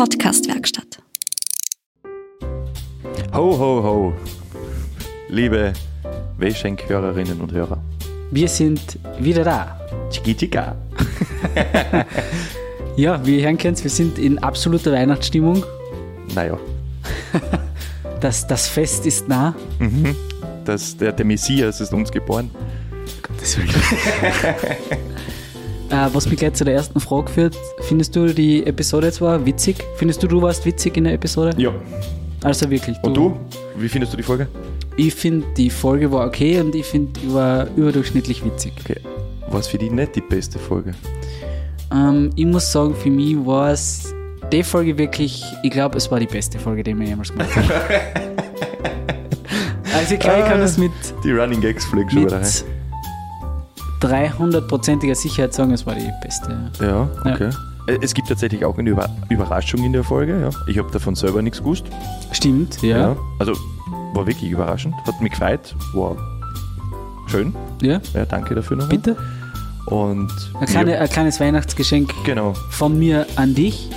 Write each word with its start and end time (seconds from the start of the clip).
Podcastwerkstatt. 0.00 1.02
Ho, 3.34 3.58
ho, 3.58 3.82
ho. 3.82 4.12
Liebe 5.28 5.74
Weschenk-Hörerinnen 6.38 7.38
und 7.38 7.52
Hörer. 7.52 7.84
Wir 8.30 8.48
sind 8.48 8.98
wieder 9.18 9.44
da. 9.44 9.78
Chiki 10.10 10.34
chika. 10.34 10.74
Ja, 12.96 13.24
wie 13.26 13.40
ihr 13.40 13.44
hören 13.44 13.58
könnt, 13.58 13.82
wir 13.84 13.90
sind 13.90 14.18
in 14.18 14.38
absoluter 14.38 14.92
Weihnachtsstimmung. 14.92 15.64
Naja, 16.34 16.58
Das, 18.20 18.46
das 18.46 18.68
Fest 18.68 19.04
ist 19.04 19.28
nah. 19.28 19.54
das, 20.64 20.96
der, 20.96 21.12
der 21.12 21.26
Messias 21.26 21.82
ist 21.82 21.92
uns 21.92 22.10
geboren. 22.10 22.50
Gottes 23.20 23.58
Willen. 23.58 23.68
äh, 25.90 26.08
was 26.12 26.28
mich 26.28 26.38
gleich 26.38 26.54
zu 26.54 26.64
der 26.64 26.74
ersten 26.74 27.00
Frage 27.00 27.30
führt, 27.30 27.56
findest 27.80 28.16
du 28.16 28.32
die 28.32 28.64
Episode 28.64 29.12
zwar 29.12 29.44
witzig? 29.44 29.76
Findest 29.96 30.22
du, 30.22 30.28
du 30.28 30.40
warst 30.40 30.64
witzig 30.64 30.96
in 30.96 31.04
der 31.04 31.14
Episode? 31.14 31.54
Ja. 31.60 31.72
Also 32.42 32.70
wirklich. 32.70 32.96
Und 33.02 33.16
du? 33.16 33.38
Wie 33.76 33.88
findest 33.88 34.12
du 34.12 34.16
die 34.16 34.22
Folge? 34.22 34.48
Ich 34.96 35.14
finde, 35.14 35.46
die 35.56 35.70
Folge 35.70 36.10
war 36.10 36.26
okay 36.26 36.60
und 36.60 36.74
ich 36.74 36.86
finde, 36.86 37.20
die 37.20 37.32
war 37.32 37.66
überdurchschnittlich 37.76 38.44
witzig. 38.44 38.72
Okay. 38.80 39.00
Was 39.50 39.68
für 39.68 39.78
die 39.78 39.90
nicht 39.90 40.16
die 40.16 40.20
beste 40.20 40.58
Folge? 40.58 40.94
Ähm, 41.92 42.30
ich 42.36 42.46
muss 42.46 42.70
sagen, 42.70 42.94
für 42.94 43.10
mich 43.10 43.36
war 43.44 43.70
es 43.70 44.14
die 44.52 44.62
Folge 44.62 44.96
wirklich, 44.96 45.42
ich 45.62 45.70
glaube, 45.70 45.98
es 45.98 46.10
war 46.10 46.20
die 46.20 46.26
beste 46.26 46.58
Folge, 46.58 46.82
die 46.82 46.98
wir 46.98 47.06
jemals 47.06 47.30
gemacht 47.30 47.54
haben. 47.56 47.68
also 49.94 50.14
ich 50.14 50.20
glaube, 50.20 50.40
ich 50.40 50.46
kann 50.46 50.60
das 50.60 50.78
mit, 50.78 50.92
Die 51.24 51.32
Running 51.32 51.60
Gags 51.60 51.84
fliegen 51.84 52.10
schon 52.10 52.26
wieder 52.26 52.36
rein. 52.36 52.79
Mit 54.02 54.10
300%iger 54.10 55.14
Sicherheit 55.14 55.54
sagen, 55.54 55.72
es 55.72 55.86
war 55.86 55.94
die 55.94 56.10
beste. 56.22 56.70
Ja, 56.80 57.08
Ja. 57.24 57.34
okay. 57.34 57.50
Äh, 57.86 57.98
Es 58.02 58.14
gibt 58.14 58.28
tatsächlich 58.28 58.64
auch 58.64 58.76
eine 58.78 58.90
Über 58.90 59.08
Überraschung 59.28 59.82
in 59.84 59.92
der 59.92 60.04
Folge. 60.04 60.40
Ja. 60.40 60.50
Ich 60.66 60.78
habe 60.78 60.90
davon 60.90 61.14
selber 61.14 61.42
nichts 61.42 61.58
gewusst. 61.58 61.84
Stimmt, 62.32 62.82
ja. 62.82 63.16
Also 63.38 63.52
war 64.14 64.26
wirklich 64.26 64.50
überraschend. 64.50 64.94
Hat 65.06 65.20
mich 65.20 65.32
gefreut. 65.32 65.74
War 65.94 66.16
schön. 67.26 67.54
Ja, 67.82 68.00
Ja, 68.14 68.24
danke 68.26 68.54
dafür 68.54 68.76
nochmal. 68.76 68.96
bitte. 68.96 69.16
Und 69.86 70.30
Ein, 70.60 70.66
kleine, 70.66 70.92
ja, 70.94 71.00
ein 71.00 71.08
kleines 71.08 71.40
Weihnachtsgeschenk 71.40 72.12
genau, 72.24 72.52
von 72.70 72.98
mir 72.98 73.26
an 73.36 73.54
dich, 73.54 73.88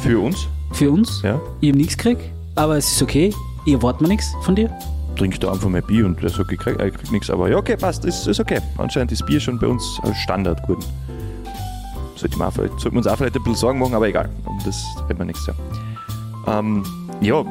für 0.00 0.18
uns. 0.20 0.46
für 0.72 0.90
uns. 0.90 1.20
Ja. 1.22 1.40
Ich 1.60 1.68
habe 1.70 1.78
nichts 1.78 1.96
gekriegt, 1.98 2.22
aber 2.54 2.76
es 2.78 2.92
ist 2.92 3.02
okay. 3.02 3.34
Ich 3.66 3.74
erwarte 3.74 4.02
mir 4.02 4.08
nichts 4.08 4.32
von 4.42 4.54
dir. 4.54 4.70
Trink 5.16 5.40
da 5.40 5.52
einfach 5.52 5.68
mein 5.68 5.82
Bier 5.84 6.06
und 6.06 6.22
der 6.22 6.30
sagt, 6.30 6.50
ich 6.52 6.58
krieg, 6.58 6.80
ich 6.82 6.94
krieg 6.94 7.12
nichts. 7.12 7.30
Aber 7.30 7.48
ja, 7.48 7.56
okay, 7.56 7.76
passt, 7.76 8.04
ist, 8.04 8.26
ist 8.26 8.40
okay. 8.40 8.60
Anscheinend 8.78 9.12
ist 9.12 9.24
Bier 9.26 9.40
schon 9.40 9.58
bei 9.58 9.66
uns 9.66 9.98
als 10.02 10.16
Standard 10.18 10.62
geworden. 10.62 10.84
Sollte 12.16 12.38
man 12.38 12.50
vielleicht, 12.52 12.72
sollten 12.80 12.92
wir 12.96 12.98
uns 12.98 13.06
auch 13.06 13.16
vielleicht 13.16 13.36
ein 13.36 13.42
bisschen 13.42 13.56
Sorgen 13.58 13.78
machen, 13.78 13.94
aber 13.94 14.08
egal. 14.08 14.28
Um 14.46 14.58
das 14.64 14.84
reden 15.08 15.18
wir 15.18 15.24
nächstes 15.26 15.48
Jahr. 15.48 15.56
Ähm, 16.58 16.84
ja, 17.20 17.44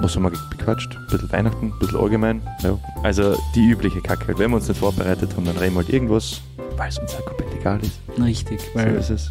was 0.00 0.16
haben 0.16 0.24
wir 0.24 0.32
bequatscht? 0.50 0.96
Ein 0.96 1.06
bisschen 1.10 1.32
Weihnachten, 1.32 1.66
ein 1.66 1.78
bisschen 1.78 1.98
allgemein. 2.00 2.42
Ja. 2.62 2.78
Also 3.02 3.36
die 3.54 3.66
übliche 3.68 4.00
Kacke. 4.00 4.26
halt. 4.28 4.38
Wenn 4.38 4.50
wir 4.50 4.56
uns 4.56 4.68
nicht 4.68 4.78
vorbereitet 4.78 5.30
haben, 5.36 5.44
dann 5.44 5.56
reden 5.56 5.74
wir 5.74 5.82
halt 5.82 5.90
irgendwas, 5.90 6.40
weil 6.76 6.88
es 6.88 6.98
uns 6.98 7.14
auch 7.14 7.24
komplett 7.24 7.54
egal 7.58 7.80
ist. 7.80 7.98
Richtig, 8.20 8.60
So 8.60 8.78
weil 8.78 8.94
ist 8.96 9.10
es. 9.10 9.30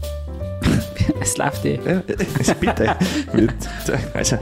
es 1.22 1.38
läuft 1.38 1.66
eh. 1.66 1.80
Ja, 1.86 2.02
bitte. 2.60 2.96
Also, 4.14 4.38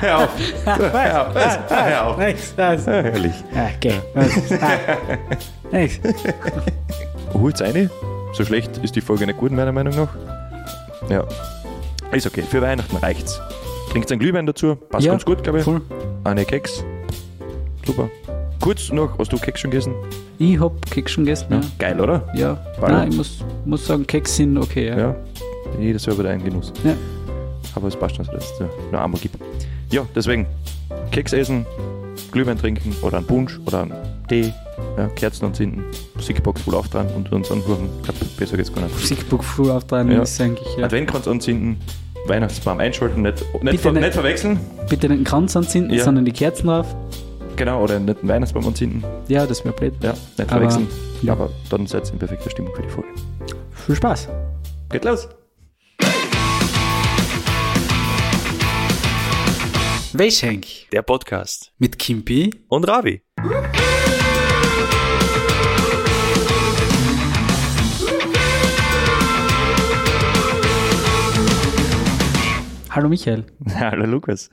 hör 0.00 0.18
auf. 0.18 0.28
Hör 0.64 1.28
auf. 1.28 1.36
Also, 1.36 1.58
hör 1.68 2.06
auf. 2.06 2.18
Nichts, 2.18 2.54
das. 2.56 2.86
Ja, 2.86 2.92
herrlich. 2.92 3.34
Ah, 3.54 3.68
okay. 3.76 3.94
Ah. 4.14 5.76
Nichts. 5.76 6.00
Holt's 7.34 7.62
eine. 7.62 7.90
So 8.32 8.44
schlecht 8.44 8.78
ist 8.78 8.96
die 8.96 9.00
Folge 9.00 9.26
nicht 9.26 9.38
gut, 9.38 9.52
meiner 9.52 9.72
Meinung 9.72 9.94
nach. 9.94 10.08
Ja. 11.08 11.24
Ist 12.12 12.26
okay. 12.26 12.42
Für 12.42 12.62
Weihnachten 12.62 12.96
reicht's. 12.96 13.40
Trinkt 13.90 14.10
einen 14.10 14.20
Glühwein 14.20 14.46
dazu. 14.46 14.76
Passt 14.76 15.04
Ja, 15.04 15.12
ganz 15.12 15.24
gut, 15.24 15.42
glaube 15.42 15.58
ich. 15.58 15.64
Voll. 15.64 15.80
Eine 16.24 16.44
Keks. 16.44 16.84
Super. 17.84 18.08
Kurz 18.60 18.92
noch, 18.92 19.18
hast 19.18 19.32
du 19.32 19.38
Keks 19.38 19.60
schon 19.60 19.70
gegessen? 19.70 19.94
Ich 20.38 20.60
hab 20.60 20.72
Keks 20.90 21.12
schon 21.12 21.24
gegessen, 21.24 21.46
ja. 21.50 21.60
Geil, 21.78 22.00
oder? 22.00 22.28
Ja, 22.34 22.58
Nein, 22.80 23.10
ich 23.10 23.16
muss, 23.16 23.44
muss 23.64 23.86
sagen, 23.86 24.06
Keks 24.06 24.36
sind 24.36 24.58
okay, 24.58 24.88
ja. 24.88 24.98
Ja. 24.98 25.16
Jeder 25.78 25.98
selber 25.98 26.28
einen 26.28 26.44
Genuss. 26.44 26.72
Ja. 26.84 26.94
Aber 27.74 27.88
es 27.88 27.96
passt 27.96 28.16
schon, 28.16 28.26
dass 28.26 28.52
es 28.52 28.60
noch 28.90 29.00
einmal 29.00 29.20
gibt. 29.20 29.36
Ja, 29.90 30.06
deswegen 30.14 30.46
Keks 31.10 31.32
essen, 31.32 31.66
Glühwein 32.32 32.58
trinken 32.58 32.94
oder 33.02 33.18
einen 33.18 33.26
Punsch 33.26 33.58
oder 33.66 33.82
einen 33.82 33.94
Tee, 34.28 34.52
ja, 34.96 35.06
Kerzen 35.08 35.46
anzünden, 35.46 35.84
Musikbox 36.14 36.62
voll 36.62 36.74
auftragen 36.74 37.12
und 37.14 37.30
uns 37.32 37.50
anhören. 37.50 37.88
Ich 37.98 38.02
glaube, 38.04 38.18
besser 38.38 38.56
geht's 38.56 38.72
gar 38.72 38.82
nicht. 38.82 38.94
Musikbook 38.94 39.44
früh 39.44 39.70
auftragen 39.70 40.10
Ja. 40.12 40.22
ist 40.22 40.40
eigentlich, 40.40 40.76
ja. 40.76 40.84
Adventkranz 40.86 41.26
anzünden, 41.28 41.76
Weihnachtsbaum 42.26 42.78
einschalten, 42.80 43.22
nicht, 43.22 43.44
nicht, 43.62 43.80
ver 43.80 43.92
nicht. 43.92 44.02
nicht 44.02 44.14
verwechseln. 44.14 44.60
Bitte 44.88 45.08
nicht 45.08 45.20
den 45.20 45.24
Kranz 45.24 45.56
anzünden, 45.56 45.96
Ja. 45.96 46.04
sondern 46.04 46.24
die 46.24 46.32
Kerzen 46.32 46.66
drauf. 46.68 46.94
Genau, 47.56 47.82
oder 47.82 47.98
nicht 47.98 48.22
den 48.22 48.28
Weihnachtsbaum 48.28 48.66
anzünden. 48.66 49.04
Ja, 49.28 49.46
das 49.46 49.64
wäre 49.64 49.74
blöd. 49.74 49.94
Ja, 50.02 50.12
nicht 50.12 50.40
Aber- 50.40 50.48
verwechseln. 50.48 50.86
ja. 51.22 51.32
Aber 51.32 51.50
dann 51.70 51.86
seid 51.86 52.06
ihr 52.06 52.12
in 52.12 52.18
perfekter 52.18 52.50
Stimmung 52.50 52.74
für 52.74 52.82
die 52.82 52.88
Folge. 52.88 53.08
Viel 53.86 53.94
Spaß. 53.96 54.28
Geht 54.90 55.04
los! 55.04 55.28
Weißhenk 60.12 60.66
Der 60.92 61.02
Podcast. 61.02 61.72
mit 61.78 61.98
Kimpi. 61.98 62.50
Und 62.68 62.84
Ravi. 62.88 63.22
Hallo 72.90 73.08
Michael. 73.08 73.44
Hallo 73.74 74.04
Lukas. 74.06 74.50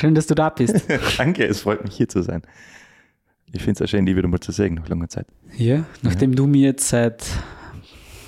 Schön, 0.00 0.14
dass 0.14 0.26
du 0.26 0.34
da 0.34 0.48
bist. 0.50 0.84
Danke, 1.18 1.44
es 1.46 1.60
freut 1.60 1.84
mich 1.84 1.96
hier 1.96 2.08
zu 2.08 2.22
sein. 2.22 2.42
Ich 3.52 3.62
finde 3.62 3.72
es 3.72 3.82
auch 3.82 3.90
schön, 3.90 4.06
die 4.06 4.16
wieder 4.16 4.26
mal 4.26 4.40
zu 4.40 4.52
sehen 4.52 4.74
nach 4.74 4.88
langer 4.88 5.08
Zeit. 5.08 5.26
ja, 5.56 5.84
nachdem 6.02 6.34
du 6.34 6.46
mir 6.46 6.62
jetzt 6.62 6.88
seit 6.88 7.24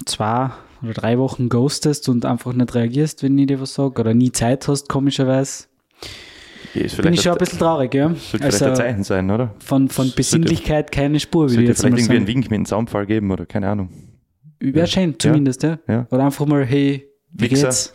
zwei 0.04 0.50
oder 0.82 0.92
drei 0.92 1.18
Wochen 1.18 1.48
ghostest 1.48 2.08
und 2.08 2.24
einfach 2.24 2.52
nicht 2.52 2.74
reagierst, 2.74 3.22
wenn 3.22 3.36
ich 3.38 3.46
dir 3.46 3.60
was 3.60 3.74
sage, 3.74 4.00
oder 4.00 4.14
nie 4.14 4.30
Zeit 4.30 4.68
hast, 4.68 4.88
komischerweise, 4.88 5.64
Ja, 6.78 6.84
ist 6.84 7.00
bin 7.02 7.12
ich 7.14 7.22
schon 7.22 7.32
ein 7.32 7.38
bisschen 7.38 7.58
traurig, 7.58 7.94
ja. 7.94 8.08
Sollte 8.08 8.26
vielleicht 8.28 8.62
ein 8.62 8.70
Also 8.70 8.82
Zeichen 8.82 9.02
sein, 9.04 9.30
oder? 9.30 9.54
von, 9.58 9.88
von 9.88 10.12
Besinnlichkeit 10.14 10.92
keine 10.92 11.18
Spur, 11.20 11.50
würde 11.50 11.62
ich 11.62 11.68
jetzt 11.68 11.80
vielleicht 11.80 11.92
mal 11.92 11.98
irgendwie 12.00 12.16
einen 12.16 12.26
sagen. 12.26 12.34
Wink 12.36 12.50
mit 12.50 12.56
einem 12.56 12.66
Soundfall 12.66 13.06
geben 13.06 13.30
oder 13.30 13.46
keine 13.46 13.68
Ahnung. 13.68 13.90
Wäre 14.60 14.86
schön, 14.86 15.14
zumindest, 15.18 15.62
ja. 15.62 15.78
Ja. 15.88 16.06
Oder 16.10 16.24
einfach 16.24 16.46
mal, 16.46 16.64
hey, 16.64 17.06
wie 17.32 17.50
Wichser. 17.50 17.66
geht's? 17.68 17.94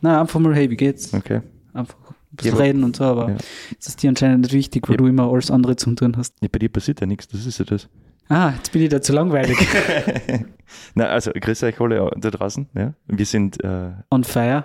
Nein, 0.00 0.16
einfach 0.16 0.40
mal, 0.40 0.54
hey, 0.54 0.68
wie 0.70 0.76
geht's? 0.76 1.12
Okay. 1.14 1.42
Einfach 1.74 1.96
ein 2.10 2.36
bisschen 2.36 2.56
Ja, 2.56 2.62
reden 2.62 2.84
und 2.84 2.96
so, 2.96 3.04
aber 3.04 3.28
ja. 3.30 3.36
das 3.76 3.88
ist 3.88 4.02
dir 4.02 4.08
anscheinend 4.08 4.40
nicht 4.42 4.52
wichtig, 4.54 4.88
weil 4.88 4.94
Ja. 4.94 4.98
du 4.98 5.06
immer 5.06 5.30
alles 5.30 5.50
andere 5.50 5.76
zu 5.76 5.94
tun 5.94 6.16
hast. 6.16 6.34
Ja, 6.42 6.48
bei 6.50 6.58
dir 6.58 6.68
passiert 6.70 7.00
ja 7.00 7.06
nichts, 7.06 7.28
das 7.28 7.44
ist 7.46 7.58
ja 7.58 7.64
das. 7.66 7.88
Ah, 8.28 8.52
jetzt 8.56 8.72
bin 8.72 8.82
ich 8.82 8.88
da 8.88 9.02
zu 9.02 9.12
langweilig. 9.12 9.58
Na, 10.94 11.06
also, 11.06 11.30
grüß 11.34 11.62
euch 11.64 11.78
alle 11.80 12.10
da 12.16 12.30
draußen. 12.30 12.68
Ja. 12.74 12.94
Wir 13.06 13.26
sind, 13.26 13.62
äh, 13.62 13.90
On 14.10 14.24
fire. 14.24 14.64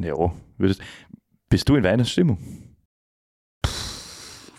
ja, 0.00 0.14
würdest, 0.56 0.80
bist 1.48 1.68
du 1.68 1.76
in 1.76 1.84
Weihnachtsstimmung? 1.84 2.38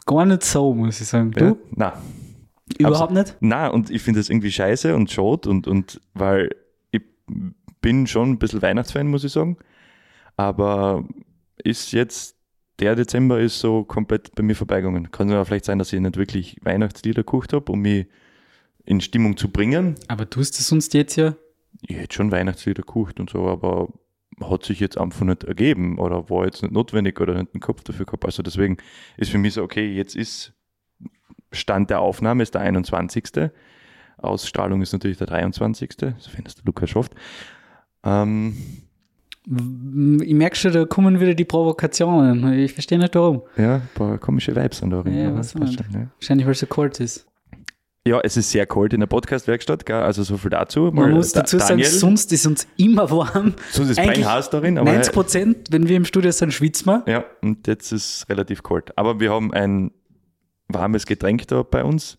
Gar 0.09 0.25
nicht 0.25 0.43
so, 0.43 0.73
muss 0.73 0.99
ich 0.99 1.07
sagen. 1.07 1.31
Ja? 1.37 1.51
Du? 1.51 1.57
Na, 1.75 2.01
Überhaupt 2.79 3.13
nicht? 3.13 3.35
Na, 3.41 3.67
und 3.67 3.91
ich 3.91 4.01
finde 4.01 4.19
das 4.19 4.29
irgendwie 4.29 4.51
scheiße 4.51 4.95
und 4.95 5.11
schade 5.11 5.47
und, 5.49 5.67
und 5.67 6.01
weil 6.15 6.49
ich 6.89 7.01
bin 7.79 8.07
schon 8.07 8.31
ein 8.31 8.39
bisschen 8.39 8.63
Weihnachtsfan, 8.63 9.07
muss 9.07 9.23
ich 9.23 9.31
sagen. 9.31 9.57
Aber 10.35 11.07
ist 11.63 11.91
jetzt, 11.91 12.35
der 12.79 12.95
Dezember 12.95 13.39
ist 13.39 13.59
so 13.59 13.83
komplett 13.83 14.33
bei 14.33 14.41
mir 14.41 14.55
vorbeigegangen. 14.55 15.11
Kann 15.11 15.29
ja 15.29 15.45
vielleicht 15.45 15.65
sein, 15.65 15.77
dass 15.77 15.93
ich 15.93 15.99
nicht 15.99 16.17
wirklich 16.17 16.57
Weihnachtslieder 16.63 17.21
gekocht 17.21 17.53
habe, 17.53 17.71
um 17.71 17.81
mich 17.81 18.07
in 18.85 19.01
Stimmung 19.01 19.37
zu 19.37 19.51
bringen. 19.51 19.93
Aber 20.07 20.27
tust 20.27 20.57
du 20.57 20.63
sonst 20.63 20.95
jetzt 20.95 21.17
ja? 21.17 21.35
Ich 21.81 21.97
hätte 21.97 22.15
schon 22.15 22.31
Weihnachtslieder 22.31 22.81
gekocht 22.81 23.19
und 23.19 23.29
so, 23.29 23.47
aber 23.47 23.89
hat 24.47 24.65
sich 24.65 24.79
jetzt 24.79 24.97
einfach 24.97 25.25
nicht 25.25 25.43
ergeben 25.43 25.97
oder 25.99 26.29
war 26.29 26.45
jetzt 26.45 26.61
nicht 26.61 26.71
notwendig 26.73 27.19
oder 27.19 27.33
nicht 27.35 27.53
den 27.53 27.61
Kopf 27.61 27.83
dafür 27.83 28.05
gehabt. 28.05 28.25
Also 28.25 28.43
deswegen 28.43 28.77
ist 29.17 29.31
für 29.31 29.37
mich 29.37 29.53
so, 29.55 29.63
okay, 29.63 29.91
jetzt 29.91 30.15
ist 30.15 30.53
Stand 31.51 31.89
der 31.89 32.01
Aufnahme 32.01 32.43
ist 32.43 32.53
der 32.53 32.61
21. 32.61 33.49
Ausstrahlung 34.17 34.81
ist 34.81 34.93
natürlich 34.93 35.17
der 35.17 35.27
23. 35.27 35.91
Sofern 36.17 36.43
das 36.43 36.55
der 36.55 36.65
Lukas 36.65 36.89
schafft. 36.89 37.13
Ähm, 38.03 38.55
Ich 40.21 40.33
merke 40.33 40.55
schon, 40.55 40.73
da 40.73 40.85
kommen 40.85 41.19
wieder 41.19 41.33
die 41.33 41.45
Provokationen. 41.45 42.53
Ich 42.59 42.73
verstehe 42.73 42.99
nicht 42.99 43.15
warum. 43.15 43.41
ja, 43.57 43.75
ein 43.75 43.89
paar 43.95 44.17
komische 44.19 44.55
Vibes 44.55 44.83
an 44.83 44.91
da 44.91 45.01
drin. 45.01 45.17
Ja, 45.17 45.35
was 45.35 45.53
schon, 45.53 45.61
ja. 45.63 46.07
Wahrscheinlich, 46.19 46.45
weil 46.45 46.51
es 46.51 46.59
so 46.59 46.67
kalt 46.67 46.99
ist. 46.99 47.25
Ja, 48.07 48.19
es 48.23 48.37
ist 48.37 48.49
sehr 48.51 48.65
kalt 48.65 48.93
in 48.93 49.01
der 49.01 49.07
Podcast-Werkstatt, 49.07 49.89
also 49.91 50.23
so 50.23 50.37
viel 50.37 50.49
dazu. 50.49 50.83
Man 50.85 50.93
Mal, 50.95 51.11
muss 51.11 51.31
Da- 51.33 51.41
dazu 51.41 51.57
sagen, 51.59 51.69
Daniel, 51.81 51.87
sonst 51.89 52.31
ist 52.31 52.45
uns 52.47 52.67
immer 52.77 53.09
warm. 53.11 53.53
sonst 53.71 53.89
ist 53.91 53.99
eigentlich 53.99 54.25
Brennhaus 54.25 54.49
darin, 54.49 54.77
aber 54.77 54.91
90 54.93 55.13
Prozent, 55.13 55.67
wenn 55.71 55.87
wir 55.87 55.97
im 55.97 56.05
Studio 56.05 56.31
sind, 56.31 56.53
schwitzen 56.53 56.85
wir. 56.87 57.03
Ja, 57.07 57.25
und 57.41 57.67
jetzt 57.67 57.91
ist 57.91 58.15
es 58.21 58.29
relativ 58.29 58.63
kalt. 58.63 58.97
Aber 58.97 59.19
wir 59.19 59.31
haben 59.31 59.53
ein 59.53 59.91
warmes 60.69 61.05
Getränk 61.05 61.47
da 61.47 61.61
bei 61.63 61.83
uns. 61.83 62.17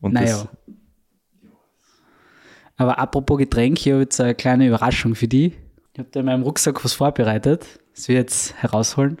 Und 0.00 0.14
Naja. 0.14 0.46
Aber 2.76 2.98
apropos 2.98 3.38
Getränk, 3.38 3.78
ich 3.86 3.92
habe 3.92 4.00
jetzt 4.02 4.20
eine 4.20 4.34
kleine 4.34 4.66
Überraschung 4.66 5.14
für 5.14 5.28
dich. 5.28 5.52
Ich 5.92 5.98
habe 6.00 6.08
da 6.10 6.20
in 6.20 6.26
meinem 6.26 6.42
Rucksack 6.42 6.84
was 6.84 6.92
vorbereitet. 6.92 7.80
Das 7.94 8.08
wir 8.08 8.16
jetzt 8.16 8.54
herausholen. 8.60 9.18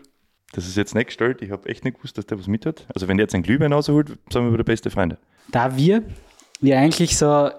Das 0.52 0.66
ist 0.66 0.76
jetzt 0.76 0.94
nicht 0.94 1.06
gestellt. 1.06 1.40
Ich 1.40 1.50
habe 1.52 1.68
echt 1.68 1.84
nicht 1.84 1.96
gewusst, 1.96 2.18
dass 2.18 2.26
der 2.26 2.38
was 2.38 2.48
mit 2.48 2.66
hat. 2.66 2.86
Also 2.94 3.06
wenn 3.06 3.16
der 3.16 3.24
jetzt 3.24 3.34
einen 3.34 3.44
Glühwein 3.44 3.72
rausholt, 3.72 4.08
sind 4.32 4.44
wir 4.44 4.52
wieder 4.52 4.64
beste 4.64 4.90
Freunde. 4.90 5.18
Da 5.50 5.76
wir, 5.76 6.02
wir 6.60 6.78
eigentlich 6.78 7.16
so 7.16 7.50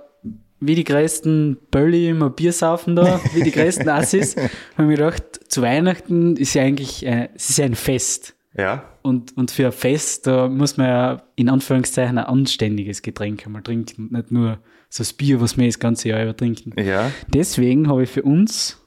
wie 0.59 0.75
die 0.75 0.83
größten 0.83 1.57
Bölli 1.69 2.09
immer 2.09 2.29
Bier 2.29 2.53
saufen 2.53 2.95
da, 2.95 3.19
wie 3.33 3.43
die 3.43 3.51
größten 3.51 3.89
Assis, 3.89 4.35
haben 4.77 4.89
wir 4.89 4.97
gedacht, 4.97 5.23
zu 5.47 5.61
Weihnachten 5.61 6.35
ist 6.37 6.53
ja 6.53 6.63
eigentlich, 6.63 7.05
äh, 7.05 7.29
es 7.35 7.49
ist 7.49 7.57
ja 7.57 7.65
ein 7.65 7.75
Fest. 7.75 8.35
Ja. 8.57 8.89
Und, 9.01 9.35
und 9.37 9.51
für 9.51 9.67
ein 9.67 9.71
Fest, 9.71 10.27
da 10.27 10.47
muss 10.47 10.77
man 10.77 10.87
ja 10.87 11.23
in 11.35 11.49
Anführungszeichen 11.49 12.17
ein 12.17 12.25
anständiges 12.25 13.01
Getränk 13.01 13.45
einmal 13.45 13.61
trinken, 13.61 14.09
nicht 14.11 14.31
nur 14.31 14.59
so 14.89 15.01
das 15.01 15.13
Bier, 15.13 15.41
was 15.41 15.57
wir 15.57 15.65
das 15.65 15.79
ganze 15.79 16.09
Jahr 16.09 16.23
über 16.23 16.35
trinken. 16.35 16.73
Ja. 16.81 17.11
Deswegen 17.27 17.89
habe 17.89 18.03
ich 18.03 18.09
für 18.09 18.23
uns, 18.23 18.81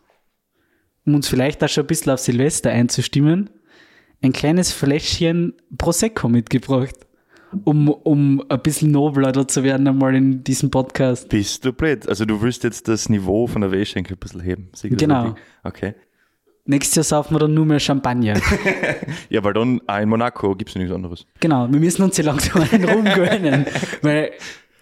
um 1.04 1.14
uns 1.14 1.28
vielleicht 1.28 1.62
auch 1.62 1.68
schon 1.68 1.84
ein 1.84 1.88
bisschen 1.88 2.12
auf 2.12 2.20
Silvester 2.20 2.70
einzustimmen, 2.70 3.50
ein 4.22 4.32
kleines 4.32 4.72
Fläschchen 4.72 5.54
Prosecco 5.76 6.28
mitgebracht, 6.28 6.96
um, 7.64 7.88
um 7.88 8.42
ein 8.48 8.60
bisschen 8.62 8.90
nobler 8.90 9.32
da 9.32 9.46
zu 9.48 9.62
werden 9.62 9.86
einmal 9.88 10.14
in 10.14 10.44
diesem 10.44 10.70
Podcast. 10.70 11.28
Bist 11.28 11.64
du 11.64 11.72
blöd? 11.72 12.08
Also 12.08 12.24
du 12.24 12.40
willst 12.42 12.64
jetzt 12.64 12.88
das 12.88 13.08
Niveau 13.08 13.46
von 13.46 13.62
der 13.62 13.70
Wäschenke 13.72 14.14
ein 14.14 14.18
bisschen 14.18 14.40
heben. 14.40 14.68
Genau. 14.82 15.34
Okay. 15.64 15.94
Nächstes 16.64 16.96
Jahr 16.96 17.04
saufen 17.04 17.34
wir 17.34 17.38
dann 17.40 17.54
nur 17.54 17.64
mehr 17.64 17.80
Champagner. 17.80 18.34
Ja, 19.30 19.42
weil 19.44 19.54
dann 19.54 19.80
auch 19.86 19.98
in 20.00 20.08
Monaco 20.08 20.54
gibt 20.54 20.70
es 20.70 20.76
nichts 20.76 20.92
anderes. 20.92 21.26
genau, 21.40 21.70
wir 21.70 21.80
müssen 21.80 22.02
uns 22.02 22.16
hier 22.16 22.24
langsam 22.26 22.62
einen 22.70 22.84
Ruhm 22.84 23.04
gönnen, 23.14 23.66
weil 24.02 24.32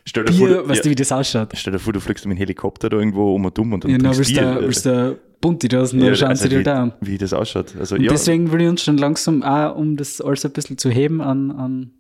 Stell 0.05 0.25
dir 0.25 0.33
vor, 0.33 0.47
Bier, 0.49 0.57
du, 0.63 0.69
weißt 0.69 0.85
du, 0.85 0.89
ja, 0.89 0.91
wie 0.93 0.95
das 0.95 1.11
ausschaut? 1.13 1.49
stell 1.55 1.73
dir 1.73 1.79
vor, 1.81 1.93
du 1.93 2.01
fliegst 2.01 2.25
mit 2.27 2.37
dem 2.37 2.39
Helikopter 2.39 2.89
da 2.89 2.97
irgendwo 2.97 3.35
um 3.35 3.45
und 3.45 3.59
um 3.59 3.73
und 3.73 3.85
dann 3.85 3.91
Ja, 3.91 3.99
trinkst 3.99 4.33
Bier. 4.35 4.55
du, 4.55 4.61
willst 4.63 4.87
du 4.87 5.19
bunte 5.41 5.69
Dosen, 5.69 5.99
Ja, 6.01 6.07
dann 6.07 6.17
schauen 6.17 6.29
also 6.29 6.43
sie 6.45 6.49
dir 6.49 6.63
da 6.63 6.83
an. 6.85 6.93
wie 7.01 7.19
das 7.19 7.33
ausschaut. 7.33 7.75
Also 7.79 7.97
Und 7.97 8.03
ja, 8.03 8.11
deswegen 8.11 8.51
will 8.53 8.61
ich 8.63 8.69
uns 8.69 8.83
schon 8.83 8.99
langsam 8.99 9.43
auch, 9.43 9.77
um 9.77 9.97
das 9.97 10.21
alles 10.21 10.45
ein 10.45 10.53
bisschen 10.53 10.79
zu 10.79 10.91
heben, 10.91 11.21
an, 11.21 11.51
an 11.53 11.91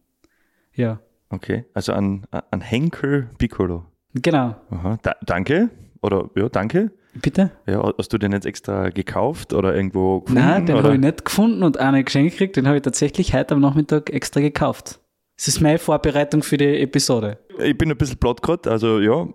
ja, 0.76 1.00
okay. 1.30 1.64
Also 1.74 1.92
an, 1.92 2.26
an 2.30 2.60
Henkel 2.60 3.28
Piccolo. 3.38 3.84
genau. 4.14 4.54
Aha. 4.70 4.98
Da, 5.02 5.14
danke. 5.24 5.70
Oder 6.02 6.30
ja, 6.36 6.48
danke. 6.48 6.92
Bitte? 7.14 7.50
Ja, 7.66 7.90
hast 7.98 8.12
du 8.12 8.18
den 8.18 8.32
jetzt 8.32 8.44
extra 8.46 8.90
gekauft 8.90 9.54
oder 9.54 9.74
irgendwo 9.74 10.20
gefunden? 10.20 10.42
Nein, 10.44 10.66
den 10.66 10.76
habe 10.76 10.92
ich 10.94 11.00
nicht 11.00 11.24
gefunden 11.24 11.62
und 11.62 11.80
auch 11.80 11.90
nicht 11.90 12.06
geschenkt 12.06 12.32
gekriegt. 12.32 12.56
Den 12.56 12.66
habe 12.66 12.76
ich 12.76 12.82
tatsächlich 12.82 13.32
heute 13.34 13.54
am 13.54 13.60
Nachmittag 13.62 14.10
extra 14.10 14.40
gekauft. 14.40 15.00
Das 15.36 15.48
ist 15.48 15.60
meine 15.60 15.78
Vorbereitung 15.78 16.42
für 16.42 16.58
die 16.58 16.80
Episode. 16.80 17.38
Ich 17.58 17.76
bin 17.76 17.90
ein 17.90 17.96
bisschen 17.96 18.18
platt 18.18 18.42
gerade, 18.42 18.70
also 18.70 19.00
ja. 19.00 19.26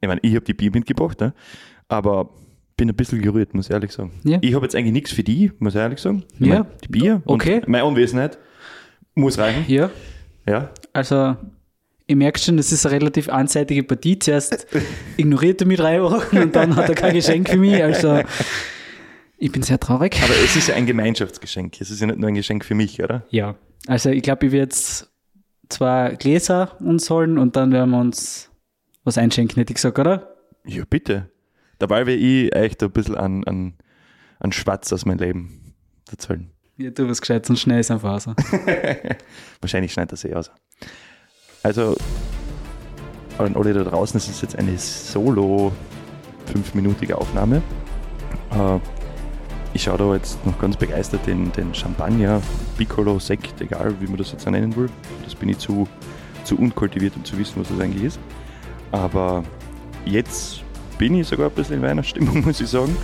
Ich 0.00 0.06
meine, 0.08 0.20
ich 0.22 0.34
habe 0.34 0.44
die 0.44 0.54
Bier 0.54 0.70
mitgebracht, 0.72 1.20
ne? 1.20 1.32
aber 1.88 2.30
bin 2.76 2.88
ein 2.88 2.94
bisschen 2.96 3.20
gerührt, 3.22 3.54
muss 3.54 3.66
ich 3.66 3.72
ehrlich 3.72 3.90
sagen. 3.92 4.12
Ja. 4.24 4.38
Ich 4.40 4.54
habe 4.54 4.64
jetzt 4.66 4.74
eigentlich 4.76 4.92
nichts 4.92 5.12
für 5.12 5.22
die, 5.22 5.50
muss 5.58 5.74
ich 5.74 5.80
ehrlich 5.80 5.98
sagen. 6.00 6.24
Ich 6.38 6.46
Ja. 6.46 6.60
mein, 6.60 6.66
die 6.84 6.88
Bier 6.88 7.22
Okay. 7.24 7.56
und 7.56 7.68
meine 7.68 7.84
Anwesenheit 7.84 8.38
muss 9.14 9.38
reichen. 9.38 9.64
Ja, 9.68 9.90
Ja. 10.46 10.70
also 10.92 11.36
ich 12.06 12.16
merke 12.16 12.38
schon, 12.38 12.58
das 12.58 12.70
ist 12.70 12.84
eine 12.84 12.96
relativ 12.96 13.30
einseitige 13.30 13.82
Partie. 13.82 14.18
Zuerst 14.18 14.66
ignoriert 15.16 15.62
er 15.62 15.66
mich 15.66 15.78
drei 15.78 16.02
Wochen 16.02 16.36
und 16.38 16.54
dann 16.54 16.76
hat 16.76 16.88
er 16.88 16.94
kein 16.94 17.14
Geschenk 17.14 17.48
für 17.48 17.56
mich. 17.56 17.82
Also 17.82 18.20
ich 19.38 19.50
bin 19.50 19.62
sehr 19.62 19.80
traurig. 19.80 20.20
Aber 20.22 20.34
es 20.44 20.54
ist 20.54 20.68
ja 20.68 20.74
ein 20.74 20.86
Gemeinschaftsgeschenk. 20.86 21.80
Es 21.80 21.90
ist 21.90 22.00
ja 22.00 22.06
nicht 22.06 22.18
nur 22.18 22.28
ein 22.28 22.34
Geschenk 22.34 22.64
für 22.64 22.74
mich, 22.74 23.02
oder? 23.02 23.24
Ja, 23.30 23.56
also 23.86 24.10
ich 24.10 24.22
glaube, 24.22 24.46
ich 24.46 24.52
werde 24.52 24.64
jetzt 24.64 25.10
zwei 25.68 26.16
Gläser 26.18 26.76
uns 26.80 27.08
holen 27.10 27.38
und 27.38 27.56
dann 27.56 27.72
werden 27.72 27.90
wir 27.90 28.00
uns 28.00 28.50
was 29.02 29.18
einschenken, 29.18 29.56
hätte 29.56 29.72
ich 29.72 29.76
gesagt, 29.76 29.98
oder? 29.98 30.34
Ja, 30.64 30.84
bitte. 30.88 31.30
Dabei 31.78 32.06
will 32.06 32.22
ich 32.22 32.54
echt 32.54 32.82
ein 32.82 32.90
bisschen 32.90 33.16
an, 33.16 33.44
an, 33.44 33.74
an 34.38 34.52
Schwatz 34.52 34.92
aus 34.92 35.04
meinem 35.04 35.18
Leben 35.18 35.74
erzählen. 36.10 36.50
Ja, 36.76 36.90
du 36.90 37.08
was 37.08 37.20
gescheit 37.20 37.48
und 37.48 37.58
schnell 37.58 37.78
ist 37.78 37.90
einfach 37.90 38.10
raus. 38.10 38.26
Wahrscheinlich 39.60 39.92
schneidet 39.92 40.12
das 40.12 40.24
eh 40.24 40.34
aus. 40.34 40.50
Also, 41.62 41.96
an 43.38 43.54
alle 43.54 43.72
da 43.72 43.84
draußen, 43.84 44.18
es 44.18 44.28
ist 44.28 44.42
jetzt 44.42 44.56
eine 44.56 44.76
solo 44.76 45.72
fünfminütige 46.46 47.16
Aufnahme. 47.16 47.62
Äh, 48.50 48.78
ich 49.72 49.84
schaue 49.84 49.98
da 49.98 50.14
jetzt 50.14 50.44
noch 50.44 50.58
ganz 50.58 50.76
begeistert 50.76 51.26
den, 51.26 51.52
den 51.52 51.74
Champagner, 51.74 52.42
Piccolo, 52.76 53.18
Sekt, 53.20 53.60
egal 53.60 53.94
wie 54.00 54.06
man 54.06 54.16
das 54.16 54.32
jetzt 54.32 54.46
nennen 54.46 54.74
will. 54.74 54.88
Das 55.24 55.34
bin 55.34 55.48
ich 55.48 55.58
zu, 55.58 55.88
zu 56.42 56.56
unkultiviert, 56.56 57.14
um 57.16 57.24
zu 57.24 57.38
wissen, 57.38 57.60
was 57.60 57.68
das 57.68 57.78
eigentlich 57.78 58.04
ist. 58.04 58.20
Aber 58.90 59.44
jetzt 60.04 60.62
bin 60.98 61.14
ich 61.14 61.28
sogar 61.28 61.50
ein 61.50 61.54
bisschen 61.54 61.76
in 61.76 61.82
Weihnachtsstimmung, 61.82 62.40
muss 62.44 62.60
ich 62.60 62.68
sagen. 62.68 62.96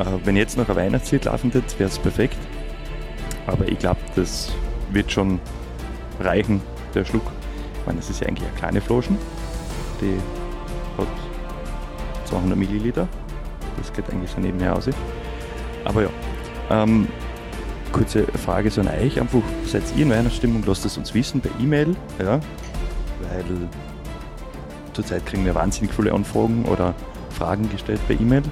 Äh, 0.00 0.04
wenn 0.24 0.36
jetzt 0.36 0.56
noch 0.56 0.68
ein 0.68 0.76
Weihnachtslied 0.76 1.26
laufen 1.26 1.54
wird, 1.54 1.78
wäre 1.78 1.88
es 1.88 1.98
perfekt. 1.98 2.38
Aber 3.46 3.68
ich 3.68 3.78
glaube, 3.78 4.00
das 4.16 4.52
wird 4.90 5.10
schon 5.10 5.40
reichen, 6.20 6.60
der 6.94 7.04
Schluck. 7.04 7.24
Ich 7.80 7.86
meine, 7.86 7.98
das 7.98 8.10
ist 8.10 8.20
ja 8.20 8.28
eigentlich 8.28 8.48
eine 8.48 8.58
kleine 8.58 8.80
Flaschen. 8.80 9.18
Die 10.00 10.16
hat 10.98 11.08
200 12.26 12.56
Milliliter. 12.56 13.08
Das 13.76 13.92
geht 13.92 14.08
eigentlich 14.10 14.30
so 14.30 14.40
nebenher 14.40 14.74
aus. 14.74 14.88
Aber 15.84 16.02
ja, 16.02 16.08
ähm, 16.70 17.08
kurze 17.92 18.24
Frage 18.24 18.70
so 18.70 18.80
an 18.80 18.88
euch. 18.88 19.20
Einfach, 19.20 19.42
seid 19.66 19.82
ihr 19.96 20.04
in 20.04 20.10
Weihnachtsstimmung? 20.10 20.62
Lasst 20.66 20.84
es 20.84 20.96
uns 20.96 21.12
wissen 21.14 21.40
per 21.40 21.50
E-Mail. 21.60 21.94
Ja, 22.18 22.40
weil 23.20 23.68
zurzeit 24.92 25.26
kriegen 25.26 25.44
wir 25.44 25.54
wahnsinnig 25.54 25.92
viele 25.92 26.12
Anfragen 26.12 26.64
oder 26.64 26.94
Fragen 27.30 27.68
gestellt 27.70 28.00
per 28.06 28.18
E-Mail. 28.18 28.42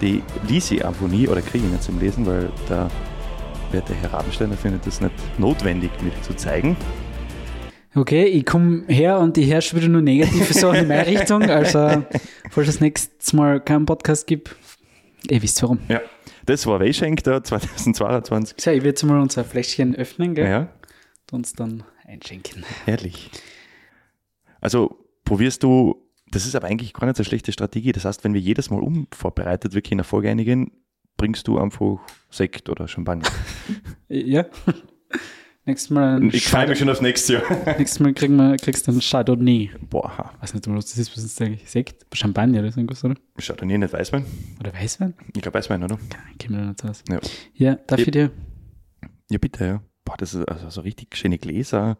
Die 0.00 0.22
lese 0.46 0.76
ich 0.76 0.84
einfach 0.84 1.08
nie 1.08 1.26
oder 1.26 1.40
kriege 1.40 1.64
ich 1.64 1.72
nicht 1.72 1.82
zum 1.82 1.98
Lesen, 1.98 2.26
weil 2.26 2.50
der 2.68 2.88
werte 3.72 3.94
Herr 3.94 4.12
Rabensteiner 4.12 4.56
findet 4.56 4.86
es 4.86 5.00
nicht 5.00 5.12
notwendig, 5.38 5.90
mir 6.02 6.12
zu 6.22 6.34
zeigen. 6.34 6.76
Okay, 7.94 8.24
ich 8.26 8.44
komme 8.44 8.84
her 8.88 9.18
und 9.18 9.38
ich 9.38 9.48
herrsche 9.50 9.74
wieder 9.76 9.88
nur 9.88 10.02
negative 10.02 10.52
Sachen 10.52 10.80
in 10.80 10.88
meine 10.88 11.06
Richtung. 11.06 11.42
Also, 11.44 12.04
falls 12.50 12.68
es 12.68 12.80
nächstes 12.80 13.32
Mal 13.32 13.60
keinen 13.60 13.86
Podcast 13.86 14.26
gibt, 14.26 14.54
ihr 15.30 15.42
wisst 15.42 15.62
warum. 15.62 15.78
Ja, 15.88 16.00
das 16.44 16.66
war 16.66 16.78
Weischenk 16.78 17.22
da 17.24 17.42
2022. 17.42 18.56
So, 18.60 18.70
ich 18.70 18.76
werde 18.76 18.88
jetzt 18.88 19.02
mal 19.04 19.18
unser 19.20 19.44
Fläschchen 19.44 19.94
öffnen, 19.96 20.34
gell? 20.34 20.46
Ja, 20.48 20.58
Und 21.32 21.38
uns 21.38 21.52
dann 21.54 21.84
einschenken. 22.04 22.64
herrlich. 22.84 23.30
Also 24.60 24.98
probierst 25.24 25.62
du, 25.62 25.96
das 26.30 26.44
ist 26.46 26.54
aber 26.54 26.66
eigentlich 26.68 26.92
gar 26.92 27.06
nicht 27.06 27.16
so 27.16 27.22
eine 27.22 27.28
schlechte 27.28 27.52
Strategie. 27.52 27.92
Das 27.92 28.04
heißt, 28.04 28.24
wenn 28.24 28.34
wir 28.34 28.40
jedes 28.40 28.68
Mal 28.70 28.80
unvorbereitet 28.80 29.74
wirklich 29.74 29.92
in 29.92 29.98
der 29.98 30.04
Folge 30.04 30.28
einigen, 30.30 30.70
bringst 31.16 31.48
du 31.48 31.58
einfach 31.58 31.98
Sekt 32.30 32.68
oder 32.68 32.88
Champagner. 32.88 33.28
Ja. 34.08 34.46
nächstes 35.64 35.90
Mal, 35.90 36.22
Ich 36.32 36.46
freue 36.46 36.68
mich 36.68 36.78
schon 36.78 36.88
aufs 36.88 37.00
nächste 37.00 37.34
Jahr. 37.34 37.42
nächstes 37.78 37.98
Mal 37.98 38.14
kriegen 38.14 38.36
wir, 38.36 38.56
kriegst 38.56 38.86
du 38.86 38.92
ein 38.92 39.00
Chardonnay. 39.00 39.70
Boah, 39.90 40.32
Weiß 40.40 40.54
nicht, 40.54 40.68
was 40.68 40.90
das 40.90 40.98
ist, 40.98 41.16
was 41.16 41.24
ist 41.24 41.42
eigentlich? 41.42 41.68
Sekt? 41.68 42.06
Champagner 42.14 42.60
oder 42.60 42.70
so 42.70 42.78
irgendwas, 42.78 43.02
oder? 43.04 43.16
hier 43.36 43.78
nicht 43.78 43.92
Weißwein? 43.92 44.24
Oder 44.60 44.72
Weißwein? 44.72 45.14
Ich 45.34 45.42
glaube 45.42 45.58
Weißwein, 45.58 45.82
oder? 45.82 45.98
Kennen 46.38 46.56
wir 46.60 46.66
nicht 46.66 46.84
aus. 46.84 47.02
Ja. 47.08 47.18
Ja, 47.54 47.74
darf 47.86 47.98
ich 48.00 48.10
dir? 48.12 48.30
Ja, 49.28 49.38
bitte, 49.38 49.64
ja. 49.64 49.82
Boah, 50.04 50.16
das 50.16 50.34
ist 50.34 50.48
also 50.48 50.70
so 50.70 50.82
richtig 50.82 51.16
schöne 51.16 51.38
Gläser. 51.38 51.98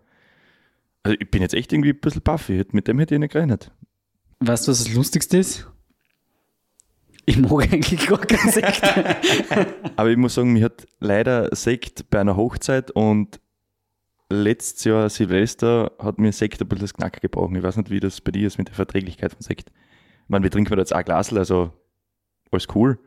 Also 1.02 1.16
ich 1.20 1.28
bin 1.30 1.42
jetzt 1.42 1.54
echt 1.54 1.72
irgendwie 1.72 1.90
ein 1.90 1.98
bisschen 2.00 2.22
baff. 2.22 2.48
Ich 2.48 2.72
Mit 2.72 2.86
dem 2.86 2.98
hätte 3.00 3.14
ich 3.16 3.20
nicht 3.20 3.32
gerechnet. 3.32 3.72
Weißt 4.40 4.66
du, 4.68 4.70
was 4.70 4.84
das 4.84 4.94
Lustigste 4.94 5.38
ist? 5.38 5.66
Ich 7.28 7.36
mag 7.38 7.72
eigentlich 7.72 8.06
gar 8.06 8.18
keinen 8.20 8.50
Sekt. 8.52 8.82
Aber 9.96 10.10
ich 10.10 10.16
muss 10.16 10.34
sagen, 10.34 10.52
mir 10.52 10.64
hat 10.64 10.86
leider 11.00 11.54
Sekt 11.54 12.08
bei 12.10 12.20
einer 12.20 12.36
Hochzeit 12.36 12.90
und 12.92 13.40
letztes 14.30 14.84
Jahr 14.84 15.08
Silvester 15.10 15.92
hat 15.98 16.18
mir 16.18 16.32
Sekt 16.32 16.60
ein 16.60 16.68
bisschen 16.68 16.84
das 16.84 16.94
Knack 16.94 17.20
gebrochen. 17.20 17.56
Ich 17.56 17.62
weiß 17.62 17.76
nicht, 17.76 17.90
wie 17.90 18.00
das 18.00 18.20
bei 18.20 18.30
dir 18.32 18.46
ist 18.46 18.58
mit 18.58 18.68
der 18.68 18.74
Verträglichkeit 18.74 19.32
von 19.32 19.42
Sekt. 19.42 19.70
Ich 19.70 20.28
meine, 20.28 20.42
wir 20.44 20.50
trinken 20.50 20.70
da 20.74 20.78
jetzt 20.78 20.94
auch 20.94 21.04
Glasl, 21.04 21.38
also 21.38 21.72
alles 22.50 22.66
cool. 22.74 22.98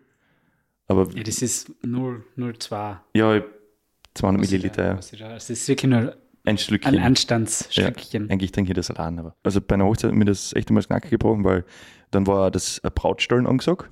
Aber 0.88 1.08
ja, 1.16 1.24
das 1.24 1.42
ist 1.42 1.70
0,02. 1.84 2.98
ja, 3.14 3.36
ich- 3.36 3.44
200 4.16 4.42
Was 4.42 4.48
ich 4.48 4.52
Milliliter, 4.52 4.76
da- 4.82 4.88
ja. 4.90 4.94
da- 5.28 5.34
Das 5.36 5.50
ist 5.50 5.68
wirklich 5.68 5.90
nur 5.90 6.00
ein 6.00 6.12
ein 6.46 6.58
Stückchen. 6.58 6.98
Anstandsstückchen. 7.00 8.30
Eigentlich 8.32 8.52
trinke 8.52 8.72
ich 8.72 8.76
das 8.76 8.90
allein. 8.90 9.20
Aber. 9.20 9.36
Also 9.44 9.62
bei 9.62 9.76
einer 9.76 9.86
Hochzeit 9.86 10.12
hat 10.12 10.18
mir 10.18 10.26
das 10.26 10.54
echt 10.54 10.70
einmal 10.70 10.82
das 10.82 10.88
Knack 10.88 11.10
gebrochen, 11.10 11.44
weil 11.44 11.64
dann 12.12 12.26
war 12.28 12.50
das 12.50 12.82
Brautstollen 12.96 13.46
angesagt. 13.46 13.90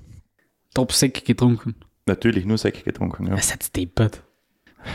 Top 0.78 0.92
Sekt 0.92 1.26
getrunken. 1.26 1.74
Natürlich 2.06 2.46
nur 2.46 2.60
Sekt 2.60 2.86
getrunken. 2.86 3.26
Ja. 3.26 3.34
Was 3.34 3.52
hat's 3.52 3.72
deppert? 3.72 4.22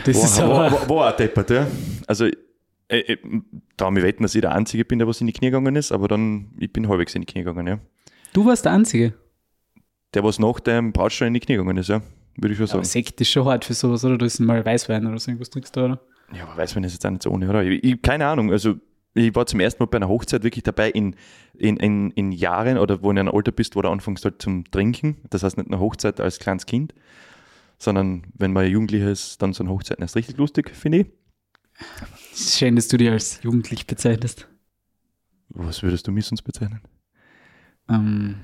Das 0.05 0.15
ist 0.15 0.39
War, 0.39 0.49
war, 0.49 0.65
aber. 0.67 0.71
war, 0.71 0.89
war 0.89 1.13
auch 1.13 1.17
deppert, 1.17 1.49
ja. 1.49 1.67
Also, 2.07 2.27
äh, 2.87 2.99
äh, 2.99 3.17
da 3.75 3.91
mich 3.91 4.01
wetten, 4.01 4.23
dass 4.23 4.33
ich 4.33 4.39
der 4.39 4.53
Einzige 4.53 4.85
bin, 4.85 4.99
der 4.99 5.09
was 5.09 5.19
in 5.19 5.27
die 5.27 5.33
Knie 5.33 5.47
gegangen 5.47 5.75
ist, 5.75 5.91
aber 5.91 6.07
dann, 6.07 6.51
ich 6.57 6.71
bin 6.71 6.87
halbwegs 6.87 7.13
in 7.15 7.23
die 7.23 7.25
Knie 7.25 7.43
gegangen, 7.43 7.67
ja. 7.67 7.79
Du 8.31 8.45
warst 8.45 8.63
der 8.63 8.71
Einzige. 8.71 9.13
Der, 10.13 10.23
was 10.23 10.39
nach 10.39 10.61
dem 10.61 10.93
Brautstein 10.93 11.27
in 11.27 11.33
die 11.33 11.39
Knie 11.41 11.57
gegangen 11.57 11.75
ist, 11.75 11.89
ja. 11.89 12.01
Würde 12.37 12.53
ich 12.53 12.57
schon 12.57 12.63
Aber 12.63 12.75
sagen. 12.75 12.85
Sekt 12.85 13.19
ist 13.19 13.29
schon 13.29 13.43
hart 13.43 13.65
für 13.65 13.73
sowas, 13.73 14.05
oder? 14.05 14.17
Du 14.17 14.25
ist 14.25 14.39
mal 14.39 14.65
Weißwein 14.65 15.05
oder 15.05 15.19
so 15.19 15.31
irgendwas 15.31 15.49
trinkst 15.49 15.75
du, 15.75 15.81
oder? 15.83 15.99
Ja, 16.33 16.45
aber 16.45 16.55
weiß 16.55 16.75
man 16.75 16.85
ist 16.85 16.93
jetzt 16.93 17.05
auch 17.05 17.11
nicht 17.11 17.23
so 17.23 17.29
ohne, 17.29 17.49
oder? 17.49 17.61
Ich, 17.61 17.83
ich, 17.83 18.01
keine 18.01 18.25
Ahnung, 18.25 18.53
also 18.53 18.75
ich 19.13 19.35
war 19.35 19.45
zum 19.45 19.59
ersten 19.59 19.81
Mal 19.81 19.87
bei 19.87 19.97
einer 19.97 20.07
Hochzeit 20.07 20.43
wirklich 20.43 20.63
dabei 20.63 20.89
in, 20.89 21.15
in, 21.53 21.77
in, 21.77 22.11
in 22.11 22.31
Jahren 22.31 22.77
oder 22.77 23.01
wo 23.01 23.07
du 23.07 23.11
in 23.11 23.19
einem 23.19 23.35
Alter 23.35 23.51
bist, 23.51 23.75
wo 23.75 23.81
du 23.81 23.89
anfängst 23.89 24.25
halt 24.25 24.41
zum 24.41 24.69
Trinken. 24.71 25.17
Das 25.29 25.43
heißt 25.43 25.57
nicht 25.57 25.67
eine 25.67 25.79
Hochzeit 25.79 26.19
als 26.19 26.39
kleines 26.39 26.65
Kind, 26.65 26.93
sondern 27.77 28.23
wenn 28.33 28.53
man 28.53 28.67
Jugendlicher 28.67 29.09
ist, 29.11 29.41
dann 29.41 29.53
so 29.53 29.63
eine 29.63 29.71
Hochzeit 29.71 29.99
ist 29.99 30.15
richtig 30.15 30.37
lustig, 30.37 30.71
finde 30.71 30.99
ich. 30.99 31.07
Schön, 32.35 32.75
dass 32.75 32.87
du 32.87 32.97
dich 32.97 33.09
als 33.09 33.41
jugendlich 33.43 33.87
bezeichnest. 33.87 34.47
Was 35.49 35.83
würdest 35.83 36.07
du 36.07 36.11
mich 36.11 36.25
sonst 36.25 36.41
bezeichnen? 36.41 36.81
Ähm, 37.89 38.37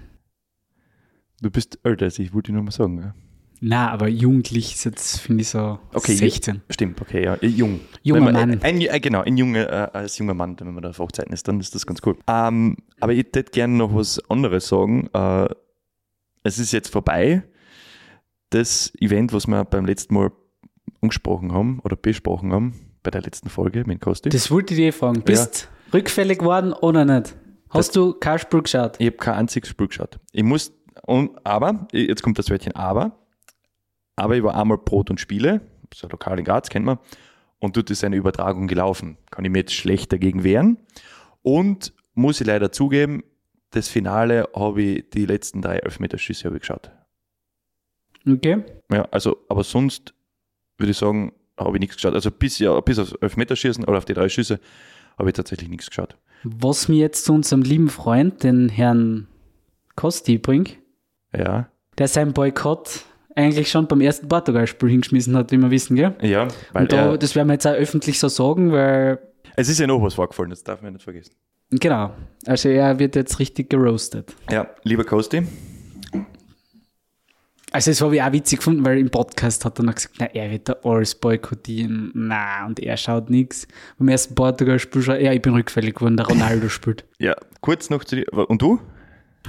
Du 1.42 1.50
bist 1.50 1.80
älter 1.84 2.06
als 2.06 2.20
ich, 2.20 2.34
wollte 2.34 2.52
ich 2.52 2.54
nur 2.54 2.64
mal 2.64 2.72
sagen. 2.72 3.02
Ja. 3.02 3.14
Na, 3.62 3.90
aber 3.92 4.08
jugendlich 4.08 4.74
ist 4.76 4.86
jetzt, 4.86 5.20
finde 5.20 5.42
ich, 5.42 5.50
so 5.50 5.80
Okay, 5.94 6.16
16. 6.16 6.62
Stimmt, 6.70 7.02
okay, 7.02 7.26
ja. 7.26 7.36
Äh, 7.36 7.48
Jung. 7.48 7.82
Junger 8.04 8.22
man, 8.22 8.34
Mann. 8.34 8.62
Ein, 8.62 8.82
äh, 8.82 9.00
genau, 9.00 9.22
ein 9.22 9.38
Junge, 9.38 9.68
äh, 9.68 9.98
als 9.98 10.18
junger 10.18 10.34
Mann, 10.34 10.58
wenn 10.60 10.74
man 10.74 10.84
da 10.84 10.90
auf 10.90 11.00
Hochzeiten 11.00 11.34
ist, 11.34 11.48
dann 11.48 11.60
ist 11.60 11.76
das 11.76 11.86
ganz 11.86 12.00
cool. 12.06 12.18
Ähm, 12.28 12.78
aber 13.00 13.14
ich 13.14 13.20
hätte 13.20 13.44
gerne 13.44 13.76
noch 13.76 13.94
was 13.94 14.20
anderes 14.30 14.68
sagen. 14.68 15.10
Äh, 15.14 15.50
es 16.44 16.58
ist 16.58 16.72
jetzt 16.72 16.90
vorbei. 16.90 17.44
Das 18.50 18.94
Event, 19.00 19.34
was 19.34 19.46
wir 19.48 19.66
beim 19.66 19.86
letzten 19.86 20.14
Mal 20.14 20.32
angesprochen 21.02 21.54
haben 21.54 21.80
oder 21.84 21.96
besprochen 21.96 22.54
haben, 22.54 22.74
bei 23.04 23.12
der 23.12 23.22
letzten 23.22 23.50
Folge 23.50 23.84
mit 23.86 24.02
Kosti. 24.02 24.30
Das 24.30 24.50
wollte 24.52 24.74
ich 24.74 24.80
dir 24.80 24.94
fragen. 24.94 25.22
Bist 25.22 25.70
rückfällig 25.94 26.40
geworden 26.40 26.74
oder 26.74 27.06
nicht? 27.06 27.36
Hast 27.70 27.96
du 27.96 28.14
Karlsburg 28.14 28.64
geschaut? 28.64 28.96
Ich 29.00 29.08
habe 29.08 29.18
kein 29.18 29.36
einziges 29.36 29.70
Spiel 29.70 29.88
geschaut. 29.88 30.20
Ich 30.32 30.44
muss, 30.44 30.72
und, 31.04 31.46
aber, 31.46 31.88
jetzt 31.92 32.24
kommt 32.24 32.40
das 32.40 32.50
Wörtchen 32.50 32.76
aber, 32.76 33.20
aber 34.20 34.36
ich 34.36 34.44
war 34.44 34.56
einmal 34.56 34.78
Brot 34.78 35.10
und 35.10 35.20
Spiele, 35.20 35.62
so 35.94 36.08
lokal 36.08 36.40
in 36.40 36.46
Graz, 36.46 36.70
kennt 36.70 36.86
man, 36.86 37.00
und 37.60 37.76
dort 37.76 37.90
ist 37.90 38.04
eine 38.04 38.16
Übertragung 38.16 38.68
gelaufen. 38.68 39.18
Kann 39.32 39.46
ich 39.46 39.52
mir 39.52 39.60
jetzt 39.60 39.74
schlecht 39.74 40.12
dagegen 40.12 40.44
wehren. 40.44 40.78
Und 41.42 41.94
muss 42.14 42.42
ich 42.42 42.48
leider 42.48 42.72
zugeben, 42.72 43.24
das 43.72 43.88
Finale 43.88 44.48
habe 44.56 44.82
ich, 44.82 45.10
die 45.10 45.26
letzten 45.26 45.62
drei 45.62 45.78
Elfmeterschüsse 45.78 46.46
habe 46.46 46.58
ich 46.58 46.62
geschaut. 46.62 46.92
Okay. 48.28 48.64
Ja, 48.92 49.08
also, 49.12 49.38
aber 49.48 49.64
sonst 49.64 50.14
würde 50.78 50.92
ich 50.92 50.98
sagen, 50.98 51.34
habe 51.58 51.78
ich 51.78 51.80
nichts 51.80 51.96
geschaut. 51.96 52.14
Also 52.14 52.32
bis, 52.32 52.60
ja, 52.60 52.80
bis 52.82 53.00
auf 53.00 53.14
Elfmeterschießen 53.22 53.84
oder 53.84 53.98
auf 53.98 54.06
die 54.06 54.14
drei 54.14 54.30
Schüsse 54.30 54.60
habe 55.18 55.30
ich 55.30 55.36
tatsächlich 55.36 55.70
nichts 55.70 55.90
geschaut. 55.90 56.18
Was 56.44 56.88
mir 56.88 56.98
jetzt 56.98 57.26
zu 57.26 57.34
unserem 57.34 57.62
lieben 57.62 57.90
Freund, 57.90 58.44
den 58.44 58.70
Herrn 58.70 59.28
Kosti, 59.96 60.38
bringt, 60.38 60.78
Ja, 61.36 61.70
der 61.98 62.08
seinen 62.08 62.32
Boykott 62.32 63.04
eigentlich 63.40 63.70
schon 63.70 63.88
beim 63.88 64.02
ersten 64.02 64.28
Portugal-Spiel 64.28 64.90
hingeschmissen 64.90 65.36
hat, 65.36 65.52
wie 65.52 65.58
wir 65.58 65.72
wissen, 65.72 65.96
gell? 65.96 66.14
ja, 66.22 66.48
weil 66.74 66.84
Und 66.84 66.92
da, 66.92 67.12
er, 67.12 67.18
das 67.18 67.36
werden 67.36 67.48
wir 67.48 67.54
jetzt 67.54 67.66
auch 67.68 67.74
öffentlich 67.74 68.20
so 68.20 68.28
sagen, 68.28 68.72
weil, 68.72 69.20
es 69.56 69.70
ist 69.70 69.80
ja 69.80 69.88
noch 69.88 70.02
was 70.02 70.14
vorgefallen, 70.14 70.50
das 70.52 70.64
darf 70.64 70.82
man 70.82 70.94
nicht 70.94 71.04
vergessen. 71.04 71.34
genau, 71.72 72.12
also 72.46 72.70
er 72.70 72.98
wird 73.00 73.16
jetzt 73.16 73.40
richtig 73.40 73.70
geroastet. 73.70 74.36
Ja, 74.52 74.68
lieber 74.84 75.04
Kosti, 75.04 75.44
Also 77.72 77.92
das 77.92 78.02
habe 78.02 78.16
ich 78.16 78.24
auch 78.24 78.32
witzig 78.32 78.60
gefunden, 78.60 78.84
weil 78.84 78.98
im 78.98 79.10
Podcast 79.12 79.64
hat 79.64 79.78
er 79.80 79.84
noch 79.84 79.94
gesagt, 79.96 80.16
na, 80.20 80.26
er 80.26 80.50
wird 80.50 80.70
da 80.70 80.76
alles 80.84 81.14
boykottieren. 81.14 82.12
Na, 82.16 82.66
und 82.66 82.80
er 82.80 82.98
schaut 82.98 83.30
nichts. 83.30 83.68
Beim 84.00 84.08
ersten 84.08 84.34
Portugal-Spiel 84.34 85.02
schaut 85.04 85.22
ja, 85.22 85.32
ich 85.34 85.42
bin 85.42 85.54
rückfällig 85.54 85.94
geworden, 85.96 86.18
der 86.18 86.26
Ronaldo 86.26 86.68
spielt. 86.70 87.06
ja, 87.20 87.36
kurz 87.62 87.90
noch 87.92 88.04
zu 88.04 88.16
dir. 88.16 88.26
Und 88.50 88.62
du? 88.62 88.80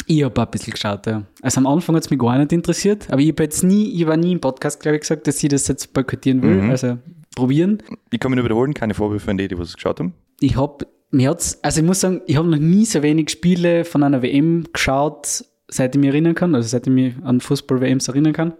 Ich 0.06 0.24
habe 0.24 0.40
ein 0.40 0.50
bisschen 0.50 0.72
geschaut, 0.72 1.06
ja. 1.06 1.22
Also 1.42 1.60
am 1.60 1.66
Anfang 1.66 1.96
hat 1.96 2.04
es 2.04 2.10
mich 2.10 2.18
gar 2.18 2.38
nicht 2.38 2.52
interessiert, 2.52 3.10
aber 3.10 3.20
ich 3.20 3.30
habe 3.30 3.42
jetzt 3.42 3.62
nie, 3.62 3.90
ich 3.92 4.06
war 4.06 4.16
nie 4.16 4.32
im 4.32 4.40
Podcast, 4.40 4.80
glaube 4.80 4.96
ich, 4.96 5.02
gesagt, 5.02 5.26
dass 5.26 5.42
ich 5.42 5.48
das 5.48 5.68
jetzt 5.68 5.92
boykottieren 5.92 6.42
will. 6.42 6.62
Mhm. 6.62 6.70
Also 6.70 6.98
probieren. 7.34 7.82
Ich 8.10 8.20
kann 8.20 8.30
mich 8.30 8.36
nur 8.36 8.44
wiederholen, 8.44 8.74
keine 8.74 8.94
Vorwürfe 8.94 9.30
an 9.30 9.38
die, 9.38 9.48
die 9.48 9.58
was 9.58 9.74
geschaut 9.74 10.00
haben. 10.00 10.14
Ich 10.40 10.56
habe, 10.56 10.86
mir 11.10 11.30
hat's, 11.30 11.58
also 11.62 11.80
ich 11.80 11.86
muss 11.86 12.00
sagen, 12.00 12.22
ich 12.26 12.36
habe 12.36 12.48
noch 12.48 12.58
nie 12.58 12.84
so 12.84 13.02
wenig 13.02 13.30
Spiele 13.30 13.84
von 13.84 14.02
einer 14.02 14.22
WM 14.22 14.64
geschaut, 14.72 15.44
seit 15.68 15.94
ich 15.94 16.00
mich 16.00 16.10
erinnern 16.10 16.34
kann, 16.34 16.54
also 16.54 16.68
seit 16.68 16.86
ich 16.86 16.92
mich 16.92 17.14
an 17.22 17.40
Fußball-WMs 17.40 18.08
erinnern 18.08 18.32
kann. 18.32 18.54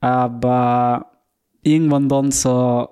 Aber 0.00 1.06
irgendwann 1.62 2.08
dann 2.08 2.30
so, 2.30 2.88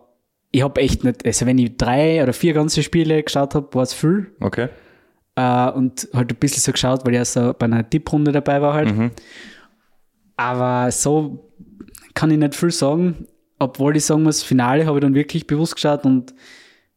ich 0.50 0.62
habe 0.62 0.80
echt 0.80 1.04
nicht, 1.04 1.24
also 1.24 1.46
wenn 1.46 1.58
ich 1.58 1.76
drei 1.76 2.22
oder 2.22 2.32
vier 2.32 2.52
ganze 2.52 2.82
Spiele 2.82 3.22
geschaut 3.22 3.54
habe, 3.54 3.68
war 3.72 3.82
es 3.82 3.94
viel. 3.94 4.32
Okay. 4.40 4.68
Äh, 5.38 5.70
und 5.70 6.08
halt 6.12 6.32
ein 6.32 6.36
bisschen 6.36 6.60
so 6.62 6.72
geschaut, 6.72 7.06
weil 7.06 7.14
ich 7.14 7.24
so 7.28 7.54
bei 7.56 7.66
einer 7.66 7.88
Tipprunde 7.88 8.32
dabei 8.32 8.60
war 8.60 8.74
halt. 8.74 8.92
Mhm. 8.92 9.12
Aber 10.36 10.90
so 10.90 11.52
kann 12.14 12.32
ich 12.32 12.38
nicht 12.38 12.56
viel 12.56 12.72
sagen, 12.72 13.28
obwohl 13.60 13.96
ich 13.96 14.04
sagen 14.04 14.24
muss, 14.24 14.42
Finale 14.42 14.84
habe 14.86 14.98
ich 14.98 15.02
dann 15.02 15.14
wirklich 15.14 15.46
bewusst 15.46 15.76
geschaut 15.76 16.04
und 16.04 16.34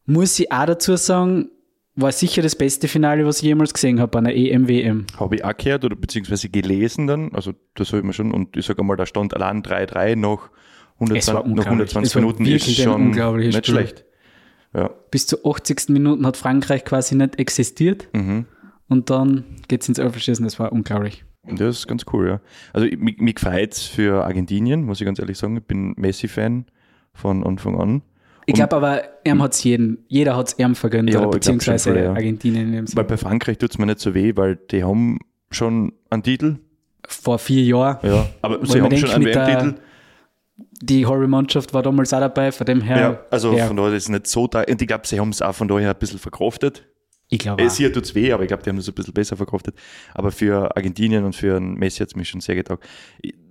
muss 0.06 0.38
ich 0.40 0.50
auch 0.50 0.66
dazu 0.66 0.96
sagen, 0.96 1.50
war 1.94 2.10
sicher 2.10 2.42
das 2.42 2.56
beste 2.56 2.88
Finale, 2.88 3.24
was 3.26 3.36
ich 3.38 3.44
jemals 3.44 3.74
gesehen 3.74 4.00
habe 4.00 4.10
bei 4.10 4.18
einer 4.18 4.32
E 4.32 4.50
EM-WM. 4.50 5.06
Habe 5.20 5.36
ich 5.36 5.44
auch 5.44 5.56
gehört 5.56 5.84
oder 5.84 5.94
beziehungsweise 5.94 6.48
gelesen 6.48 7.06
dann, 7.06 7.32
also 7.34 7.52
das 7.74 7.88
habe 7.88 7.98
ich 7.98 8.04
mir 8.04 8.12
schon, 8.12 8.32
und 8.32 8.56
ich 8.56 8.66
sage 8.66 8.82
mal, 8.82 8.96
da 8.96 9.06
stand 9.06 9.34
allein 9.34 9.62
3-3 9.62 10.16
nach 10.16 10.50
Es 11.14 11.28
war 11.28 11.34
120, 11.34 11.34
nach 11.34 11.44
unglaublich. 11.44 11.66
120 11.96 12.10
Es 12.10 12.14
war 12.16 12.22
Minuten 12.22 12.46
ist 12.46 12.76
schon 12.76 13.10
nicht 13.38 13.66
Spiel. 13.66 13.74
schlecht. 13.74 14.04
Ja. 14.74 14.90
Bis 15.10 15.26
zur 15.26 15.40
80. 15.44 15.88
Minuten 15.90 16.26
hat 16.26 16.36
Frankreich 16.36 16.84
quasi 16.84 17.14
nicht 17.14 17.38
existiert 17.38 18.08
Mhm. 18.12 18.46
und 18.88 19.10
dann 19.10 19.44
geht 19.68 19.82
es 19.82 19.88
ins 19.88 19.98
Elferschießen, 19.98 20.44
das 20.44 20.58
war 20.58 20.72
unglaublich. 20.72 21.24
Das 21.44 21.78
ist 21.78 21.88
ganz 21.88 22.04
cool, 22.12 22.28
ja. 22.28 22.40
Also 22.72 22.86
ich- 22.86 22.98
mich, 22.98 23.18
mich 23.18 23.34
gefreut 23.34 23.74
für 23.74 24.24
Argentinien, 24.24 24.84
muss 24.84 25.00
ich 25.00 25.04
ganz 25.04 25.18
ehrlich 25.18 25.36
sagen. 25.38 25.56
Ich 25.56 25.64
bin 25.64 25.92
Messi-Fan 25.96 26.66
von 27.14 27.44
Anfang 27.44 27.78
an. 27.80 28.02
Ich 28.46 28.54
glaube 28.54 28.76
aber, 28.76 29.02
er 29.24 29.38
hat 29.38 29.52
es 29.52 29.62
jeden, 29.64 30.04
jeder 30.08 30.36
hat 30.36 30.48
es 30.48 30.58
ihm 30.58 30.74
vergönnt, 30.74 31.10
Ja, 31.10 31.20
oder 31.20 31.30
beziehungsweise 31.30 31.92
voll, 31.92 32.02
ja. 32.02 32.10
Argentinien 32.12 32.66
in 32.68 32.72
dem 32.72 32.86
Sinne. 32.86 32.96
Weil 32.96 33.04
bei 33.04 33.16
Frankreich 33.16 33.58
tut 33.58 33.70
es 33.72 33.78
mir 33.78 33.86
nicht 33.86 34.00
so 34.00 34.14
weh, 34.14 34.32
weil 34.36 34.56
die 34.56 34.82
haben 34.84 35.18
schon 35.50 35.92
einen 36.10 36.22
Titel. 36.22 36.56
Vor 37.06 37.38
vier 37.38 37.62
Jahren. 37.64 37.98
Ja, 38.02 38.26
aber 38.40 38.64
sie 38.66 38.80
haben 38.80 38.90
denkt, 38.90 39.06
schon 39.06 39.10
einen 39.14 39.26
WM-Titel. 39.26 39.74
Die 40.80 41.06
Horror-Mannschaft 41.06 41.72
war 41.74 41.82
damals 41.82 42.12
auch 42.12 42.20
dabei, 42.20 42.52
von 42.52 42.66
dem 42.66 42.80
her. 42.80 42.98
Ja, 43.00 43.20
also 43.30 43.56
ja, 43.56 43.66
von 43.66 43.76
daher 43.76 43.92
ist 43.94 44.04
es 44.04 44.08
nicht 44.08 44.26
so 44.26 44.46
da. 44.46 44.62
Und 44.62 44.80
ich 44.82 44.88
glaube, 44.88 45.06
sie 45.06 45.18
haben 45.20 45.30
es 45.30 45.42
auch 45.42 45.54
von 45.54 45.68
daher 45.68 45.90
ein 45.90 45.98
bisschen 45.98 46.18
verkraftet. 46.18 46.86
ich 47.28 47.38
glaube 47.38 47.62
Äh, 47.62 47.66
auch. 47.66 47.70
Sie 47.70 47.90
tut 47.92 48.04
es 48.04 48.14
weh, 48.14 48.32
aber 48.32 48.42
ich 48.44 48.48
glaube, 48.48 48.62
die 48.62 48.70
haben 48.70 48.78
es 48.78 48.88
ein 48.88 48.94
bisschen 48.94 49.14
besser 49.14 49.36
verkraftet. 49.36 49.74
Aber 50.14 50.30
für 50.32 50.76
Argentinien 50.76 51.24
und 51.24 51.34
für 51.36 51.56
einen 51.56 51.74
Messi 51.74 51.98
hat 51.98 52.08
es 52.08 52.16
mich 52.16 52.28
schon 52.28 52.40
sehr 52.40 52.54
getaugt. 52.56 52.84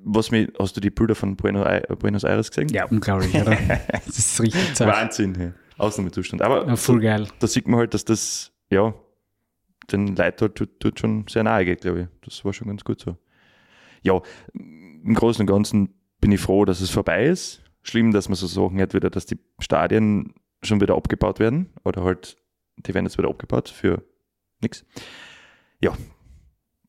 Was 0.03 0.32
mich, 0.32 0.50
hast 0.60 0.75
du 0.75 0.82
die 0.82 0.89
Bilder 0.89 1.15
von 1.15 1.36
Buenos 1.36 1.65
Ai- 1.65 1.82
Buenos 2.00 2.24
Aires 2.24 2.50
gesehen? 2.50 2.70
Ja, 2.70 2.86
unglaublich, 2.86 3.34
oder? 3.36 3.56
das 4.06 4.18
ist 4.18 4.41
richtig 4.41 4.74
zart. 4.74 4.89
Wahnsinn, 4.96 5.36
ja. 5.39 5.51
Ausnahmezustand. 5.77 6.41
Aber 6.41 6.68
Ja, 6.68 6.75
voll 6.75 7.00
geil. 7.01 7.27
da 7.39 7.48
sieht 7.48 7.68
man 7.68 7.80
halt, 7.80 7.94
dass 7.94 8.03
das, 8.06 8.51
ja, 8.70 8.94
den 9.91 10.15
Leuten 10.15 10.41
halt 10.41 10.56
tut, 10.56 10.80
tut 10.80 11.00
schon 11.00 11.25
sehr 11.30 11.44
nahe 11.44 11.65
geht, 11.65 11.82
glaube 11.82 12.01
ich. 12.01 12.08
Das 12.24 12.44
war 12.46 12.53
schon 12.53 12.68
ganz 12.68 12.84
gut 12.84 13.00
so. 13.01 13.15
Ja, 14.03 14.20
im 14.53 15.13
Großen 15.15 15.41
und 15.41 15.48
Ganzen 15.48 15.94
bin 16.22 16.32
ich 16.32 16.40
froh, 16.40 16.66
dass 16.66 16.80
es 16.82 16.90
vorbei 16.90 17.25
ist. 17.25 17.62
Schlimm, 17.84 18.12
dass 18.12 18.30
man 18.30 18.36
so 18.36 18.48
Sachen 18.48 18.80
hat, 18.80 18.94
wieder, 18.94 19.10
dass 19.10 19.25
die 19.25 19.40
Stadien 19.60 20.34
schon 20.63 20.80
wieder 20.80 20.96
abgebaut 20.96 21.40
werden. 21.40 21.72
Oder 21.84 22.04
halt, 22.04 22.38
die 22.78 22.94
werden 22.94 23.06
jetzt 23.06 23.18
wieder 23.18 23.30
abgebaut 23.30 23.70
für 23.70 24.04
nichts. 24.62 24.86
Ja, 25.82 25.98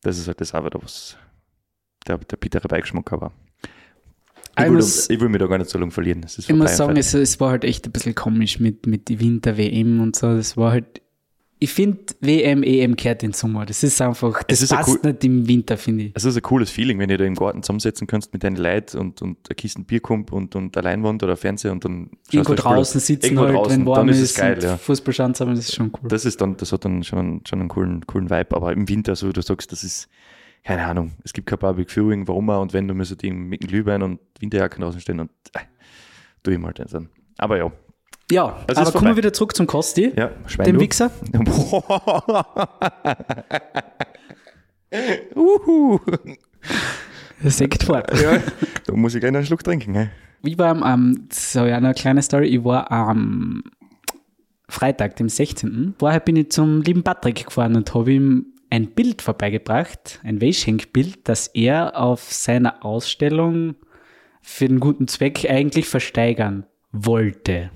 das 0.03 0.19
ist 0.19 0.29
halt 0.29 0.41
das 0.41 0.55
auch 0.55 0.65
wieder 0.65 0.83
was, 0.83 1.17
der, 2.07 2.19
der 2.19 2.37
bittere 2.37 2.69
Beigeschmack 2.69 3.11
aber. 3.12 3.33
Ich 4.59 4.65
will, 4.65 4.73
muss- 4.73 5.09
ich 5.09 5.19
will 5.19 5.31
mich 5.31 5.41
da 5.41 5.47
gar 5.47 5.57
nicht 5.57 5.71
so 5.71 5.79
lange 5.79 5.93
verlieren. 5.93 6.27
Ich 6.27 6.47
muss 6.53 6.77
sagen, 6.77 6.97
es, 6.99 7.15
es 7.15 7.41
war 7.41 7.53
halt 7.53 7.65
echt 7.65 7.87
ein 7.87 7.93
bisschen 7.93 8.15
komisch 8.15 8.61
mit, 8.61 8.87
mit 8.87 9.09
Winter-WM 9.09 10.01
und 10.01 10.15
so. 10.15 10.37
Das 10.37 10.59
war 10.59 10.73
halt. 10.73 11.01
Ich 11.62 11.73
finde, 11.73 11.99
WM, 12.21 12.64
EM 12.64 12.97
kehrt 12.97 13.23
in 13.23 13.28
den 13.31 13.35
Sommer. 13.35 13.64
Das 13.64 13.85
ist 13.85 14.02
einfach, 14.02 14.42
das 14.42 14.62
ist 14.62 14.71
passt 14.71 14.88
cool- 14.88 14.99
nicht 15.12 15.23
im 15.23 15.47
Winter, 15.47 15.76
finde 15.76 16.04
ich. 16.07 16.12
Es 16.14 16.25
ist 16.25 16.35
ein 16.35 16.42
cooles 16.42 16.71
Feeling, 16.71 16.99
wenn 16.99 17.09
ihr 17.09 17.19
da 17.19 17.25
im 17.25 17.37
Garten 17.37 17.62
zusammensetzen 17.62 18.09
kannst 18.09 18.33
mit 18.33 18.42
deinen 18.42 18.57
Leuten 18.57 18.99
und, 18.99 19.23
und 19.23 19.38
eine 19.49 19.54
Kiste 19.54 19.81
Bier 19.83 20.00
kommt 20.00 20.33
und, 20.33 20.57
und 20.57 20.76
eine 20.76 20.85
Leinwand 20.85 21.23
oder 21.23 21.35
ein 21.35 21.37
Fernseher 21.37 21.71
und 21.71 21.85
dann 21.85 22.11
Irgendwo 22.33 22.54
das 22.54 22.64
Spiel. 22.64 22.73
draußen 22.75 23.00
sitzen 23.00 23.26
Irgendwo 23.26 23.45
halt, 23.45 23.54
draußen, 23.54 23.78
wenn 23.78 23.87
warm 23.87 24.07
dann 24.07 24.09
ist 24.16 24.21
es 24.23 24.35
geil, 24.35 24.59
ja. 24.61 24.76
Fußball 24.76 25.14
schauen 25.14 25.35
zusammen, 25.35 25.54
das 25.54 25.66
ist 25.69 25.75
schon 25.76 25.92
cool. 26.02 26.09
Das 26.09 26.25
ist 26.25 26.40
dann, 26.40 26.57
das 26.57 26.73
hat 26.73 26.85
dann 26.85 27.04
schon, 27.04 27.42
schon 27.47 27.61
einen 27.61 27.69
coolen, 27.69 28.04
coolen 28.09 28.28
Vibe, 28.28 28.57
aber 28.57 28.73
im 28.73 28.88
Winter, 28.88 29.14
so 29.14 29.28
wie 29.28 29.33
du 29.33 29.40
sagst, 29.42 29.71
das 29.71 29.85
ist, 29.85 30.09
keine 30.64 30.85
Ahnung, 30.85 31.12
es 31.23 31.33
gibt 31.33 31.47
kein 31.47 31.61
Public 31.61 31.90
Viewing, 31.92 32.26
warum 32.26 32.50
auch, 32.50 32.61
und 32.62 32.73
wenn 32.73 32.88
du 32.88 32.95
müsstest 32.95 33.23
mit 33.23 33.62
dem 33.62 33.69
Glühwein 33.69 34.02
und 34.02 34.19
Winterjacken 34.40 34.83
draußen 34.83 35.00
stehen 35.00 35.21
und 35.21 35.31
äh, 35.54 35.61
tu 36.42 36.50
ich 36.50 36.59
mal 36.59 36.73
dann. 36.73 37.09
Aber 37.38 37.57
ja, 37.57 37.71
ja, 38.33 38.57
Es 38.67 38.79
ist 38.79 38.79
aber 38.79 38.93
kommen 38.93 39.11
wir 39.11 39.17
wieder 39.17 39.33
zurück 39.33 39.55
zum 39.55 39.67
Kosti, 39.67 40.12
ja, 40.17 40.31
dem. 40.65 40.81
Wichser. 40.81 41.11
Uhu. 45.35 45.99
Sekt 47.45 47.83
vor. 47.83 48.03
ja, 48.15 48.41
da 48.87 48.93
muss 48.95 49.15
ich 49.15 49.21
gleich 49.21 49.35
einen 49.35 49.45
Schluck 49.45 49.65
trinken. 49.65 49.95
He? 49.95 50.09
Ich 50.45 50.59
war 50.59 50.71
am, 50.71 50.83
am 50.83 51.29
so 51.33 51.65
ja, 51.65 51.77
eine 51.77 51.95
kleine 51.95 52.23
Story, 52.23 52.47
ich 52.47 52.65
war 52.65 52.91
am 52.91 53.62
Freitag, 54.69 55.17
dem 55.17 55.29
16. 55.29 55.95
Vorher 55.99 56.21
bin 56.21 56.37
ich 56.37 56.51
zum 56.51 56.83
lieben 56.83 57.03
Patrick 57.03 57.47
gefahren 57.47 57.77
und 57.77 57.93
habe 57.95 58.12
ihm 58.12 58.47
ein 58.71 58.93
Bild 58.93 59.21
vorbeigebracht, 59.21 60.21
ein 60.25 60.41
Weißschenkbild, 60.41 61.29
das 61.29 61.49
er 61.49 62.01
auf 62.01 62.33
seiner 62.33 62.85
Ausstellung 62.85 63.75
für 64.41 64.67
den 64.67 64.81
guten 64.81 65.09
Zweck 65.09 65.47
eigentlich 65.49 65.87
versteigern 65.87 66.65
wollte. 66.91 67.71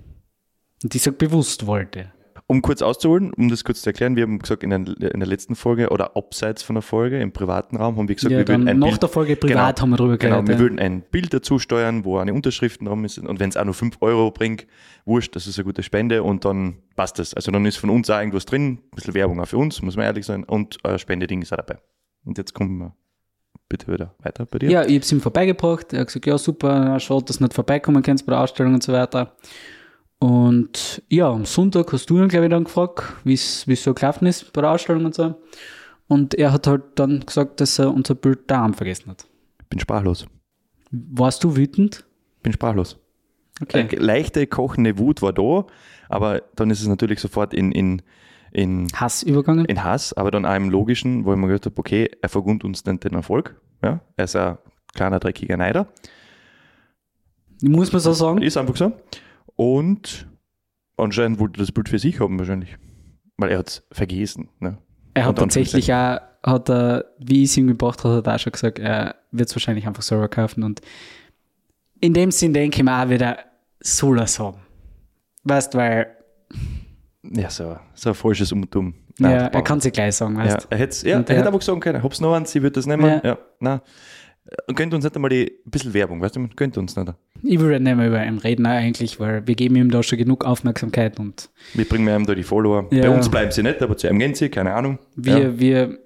Und 0.83 0.95
ich 0.95 1.03
sage 1.03 1.17
bewusst 1.17 1.67
wollte. 1.67 2.13
Um 2.49 2.63
kurz 2.63 2.81
auszuholen, 2.81 3.33
um 3.33 3.49
das 3.49 3.65
kurz 3.65 3.83
zu 3.83 3.91
erklären, 3.91 4.15
wir 4.15 4.23
haben 4.23 4.39
gesagt, 4.39 4.63
in 4.63 4.71
der, 4.71 4.79
in 4.79 5.19
der 5.19 5.27
letzten 5.27 5.57
Folge 5.57 5.89
oder 5.89 6.17
abseits 6.17 6.63
von 6.63 6.75
der 6.75 6.83
Folge, 6.83 7.19
im 7.21 7.33
privaten 7.33 7.77
Raum, 7.77 7.97
haben 7.97 8.09
wir 8.09 8.15
gesagt, 8.15 8.31
Ja, 8.31 8.39
wir 8.39 8.47
würden 8.47 8.69
ein 8.69 8.79
nach 8.79 8.89
Bild, 8.89 9.03
der 9.03 9.09
Folge 9.09 9.35
privat 9.35 9.81
haben 9.81 9.91
wir 9.91 9.97
genau, 9.97 10.17
geredet. 10.17 10.47
wir 10.49 10.55
ja. 10.55 10.61
würden 10.61 10.79
ein 10.79 11.03
Bild 11.11 11.35
dazu 11.35 11.59
steuern, 11.59 12.05
wo 12.05 12.19
eine 12.19 12.33
Unterschrift 12.33 12.83
dran 12.83 13.05
ist 13.05 13.19
und 13.19 13.41
wenn 13.41 13.49
es 13.49 13.57
auch 13.57 13.65
nur 13.65 13.75
5 13.75 13.97
Euro 14.01 14.31
bringt, 14.31 14.67
wurscht, 15.05 15.35
das 15.35 15.49
ist 15.49 15.59
eine 15.59 15.65
gute 15.65 15.83
Spende 15.83 16.23
und 16.23 16.45
dann 16.45 16.77
passt 16.95 17.19
das. 17.19 17.35
Also 17.35 17.51
dann 17.51 17.67
ist 17.67 17.79
von 17.79 17.91
uns 17.91 18.09
auch 18.11 18.19
irgendwas 18.19 18.45
drin, 18.45 18.79
ein 18.93 18.95
bisschen 18.95 19.15
Werbung 19.15 19.41
auch 19.41 19.49
für 19.49 19.59
uns, 19.59 19.83
muss 19.83 19.97
man 19.97 20.05
ehrlich 20.05 20.25
sein, 20.25 20.45
und 20.45 20.79
euer 20.85 21.01
Spendeding 21.01 21.43
ist 21.43 21.53
auch 21.53 21.57
dabei. 21.57 21.81
Und 22.25 22.39
jetzt 22.39 22.55
kommen 22.55 22.79
wir 22.79 22.95
bitte 23.69 23.93
wieder 23.93 24.15
weiter 24.23 24.47
bei 24.47 24.61
dir. 24.61 24.71
Ja, 24.71 24.83
ich 24.83 24.95
habe 24.95 24.99
es 24.99 25.11
ihm 25.11 25.21
vorbeigebracht. 25.21 25.93
Er 25.93 26.01
hat 26.01 26.07
gesagt, 26.07 26.27
ja, 26.27 26.39
super, 26.39 27.01
schade, 27.01 27.25
dass 27.25 27.39
du 27.39 27.45
nicht 27.45 27.55
vorbeikommen 27.55 28.05
kannst 28.05 28.25
bei 28.25 28.31
der 28.31 28.41
Ausstellung 28.41 28.75
und 28.75 28.85
so 28.85 28.93
weiter. 28.93 29.35
Und 30.19 31.03
ja, 31.09 31.31
am 31.31 31.45
Sonntag 31.45 31.93
hast 31.93 32.09
du 32.09 32.19
ihn, 32.19 32.29
glaube 32.29 32.47
ich, 32.47 32.51
dann 32.51 32.65
gefragt, 32.65 33.03
wie 33.25 33.35
es 33.35 33.65
so 33.65 33.95
gelaufen 33.95 34.27
ist 34.27 34.53
bei 34.53 34.63
der 34.63 34.71
Ausstellung 34.71 35.05
und 35.05 35.15
so. 35.15 35.35
Und 36.09 36.35
er 36.35 36.53
hat 36.53 36.67
halt 36.67 36.83
dann 36.95 37.21
gesagt, 37.21 37.61
dass 37.61 37.79
er 37.79 37.93
unser 37.93 38.15
Bild 38.15 38.51
daheim 38.51 38.75
vergessen 38.75 39.11
hat. 39.11 39.27
Bin 39.69 39.81
sprachlos. 39.81 40.27
Warst 40.91 41.43
du 41.45 41.57
wütend? 41.57 42.05
Bin 42.43 42.53
sprachlos. 42.53 42.99
Okay. 43.61 43.89
Eine 43.91 44.03
leichte 44.03 44.47
kochende 44.47 44.99
Wut 44.99 45.23
war 45.23 45.33
da, 45.33 45.67
aber 46.09 46.43
dann 46.55 46.71
ist 46.71 46.81
es 46.81 46.87
natürlich 46.87 47.21
sofort 47.21 47.55
in, 47.55 47.73
in, 47.73 48.03
in, 48.53 48.89
Hass 48.95 49.23
übergangen? 49.23 49.65
in 49.65 49.83
Hass, 49.83 50.13
aber 50.13 50.31
dann 50.31 50.45
auch 50.45 50.55
im 50.55 50.71
Logischen, 50.71 51.25
wo 51.25 51.33
ich 51.33 51.39
mir 51.39 51.49
gedacht 51.49 51.67
habe, 51.67 51.79
okay, 51.79 52.11
er 52.21 52.29
vergund 52.29 52.65
uns 52.65 52.83
den, 52.83 53.01
den 53.01 53.15
Erfolg. 53.15 53.61
Ja? 53.83 54.01
Er 54.17 54.25
ist 54.25 54.37
ein 54.37 54.59
kleiner, 54.95 55.21
dreckiger 55.21 55.57
Neider. 55.57 55.89
Muss 57.63 57.93
man 57.93 58.01
so 58.01 58.13
sagen? 58.13 58.43
Ist 58.43 58.57
einfach 58.59 58.77
so. 58.77 58.93
Und 59.57 60.29
anscheinend 60.97 61.39
wollte 61.39 61.59
er 61.59 61.63
das 61.63 61.73
Bild 61.73 61.89
für 61.89 61.99
sich 61.99 62.21
haben 62.21 62.39
wahrscheinlich. 62.39 62.77
Weil 63.37 63.51
er 63.51 63.59
hat 63.59 63.69
es 63.69 63.83
vergessen. 63.93 64.49
Ne? 64.61 64.79
Er 65.15 65.27
hat 65.27 65.39
tatsächlich 65.39 65.93
auch, 65.93 66.19
hat 66.43 66.71
er, 66.71 67.05
wie 67.19 67.43
ich 67.43 67.51
es 67.51 67.57
ihm 67.57 67.67
gebracht 67.67 68.05
habe, 68.05 68.17
hat 68.17 68.27
er 68.27 68.35
auch 68.35 68.39
schon 68.39 68.53
gesagt, 68.53 68.79
er 68.79 69.17
wird 69.31 69.49
es 69.49 69.55
wahrscheinlich 69.55 69.87
einfach 69.87 70.03
selber 70.03 70.29
kaufen. 70.29 70.63
Und 70.63 70.81
in 72.01 72.15
dem 72.15 72.31
Sinn 72.31 72.53
denke 72.53 72.79
ich 72.79 72.83
mir 72.85 73.03
auch 73.03 73.09
wieder, 73.09 73.39
soll 73.81 74.19
er 74.19 74.25
es 74.25 74.39
haben. 74.39 74.59
Weißt 75.45 75.75
weil 75.75 76.09
Ja, 77.23 77.51
so, 77.51 77.77
so 77.95 78.11
ein 78.11 78.15
falsches 78.15 78.53
Umtum. 78.53 78.95
ja, 79.19 79.49
das 79.49 79.55
er 79.55 79.63
kann 79.63 79.81
sich 79.81 79.93
gleich 79.93 80.15
sagen, 80.17 80.37
Ja, 80.37 80.45
weißt 80.45 80.69
er 80.71 80.79
hätte 80.79 81.09
ja, 81.09 81.21
er 81.21 81.37
hätte 81.37 81.47
einfach 81.47 81.63
sagen 81.63 81.81
können, 81.81 82.03
hab's 82.03 82.21
noch 82.21 82.35
eins, 82.35 82.53
sie 82.53 82.63
wird 82.63 82.77
das 82.77 82.87
nehmen. 82.87 83.07
Ja. 83.07 83.21
Ja. 83.25 83.39
na. 83.61 83.83
Gönnt 84.75 84.95
uns 84.95 85.03
nicht 85.05 85.15
einmal 85.17 85.29
die, 85.31 85.53
ein 85.67 85.71
bisschen 85.71 85.93
Werbung, 85.93 86.21
weißt 86.21 86.37
du, 86.37 86.49
gönnt 86.55 86.79
uns 86.79 86.95
nicht. 86.97 87.13
Ich 87.43 87.59
will 87.59 87.79
nicht 87.81 87.97
mehr 87.97 88.07
über 88.07 88.25
ihn 88.25 88.39
reden 88.39 88.65
eigentlich, 88.67 89.19
weil 89.19 89.47
wir 89.47 89.55
geben 89.57 89.75
ihm 89.77 89.91
da 89.91 90.03
schon 90.03 90.19
genug 90.19 90.45
Aufmerksamkeit 90.45 91.19
und 91.19 91.51
Wir 91.75 91.85
bringen 91.85 92.07
ihm 92.09 92.27
da 92.27 92.35
die 92.35 92.43
Follower. 92.45 92.87
Ja. 92.93 93.03
Bei 93.03 93.11
uns 93.17 93.29
bleiben 93.29 93.51
sie 93.51 93.63
nicht, 93.65 93.83
aber 93.83 93.97
zu 93.97 94.09
einem 94.09 94.19
gehen 94.21 94.35
sie, 94.35 94.49
keine 94.49 94.73
Ahnung. 94.75 94.99
wir, 95.17 95.39
Ja. 95.39 95.59
wir 95.59 95.99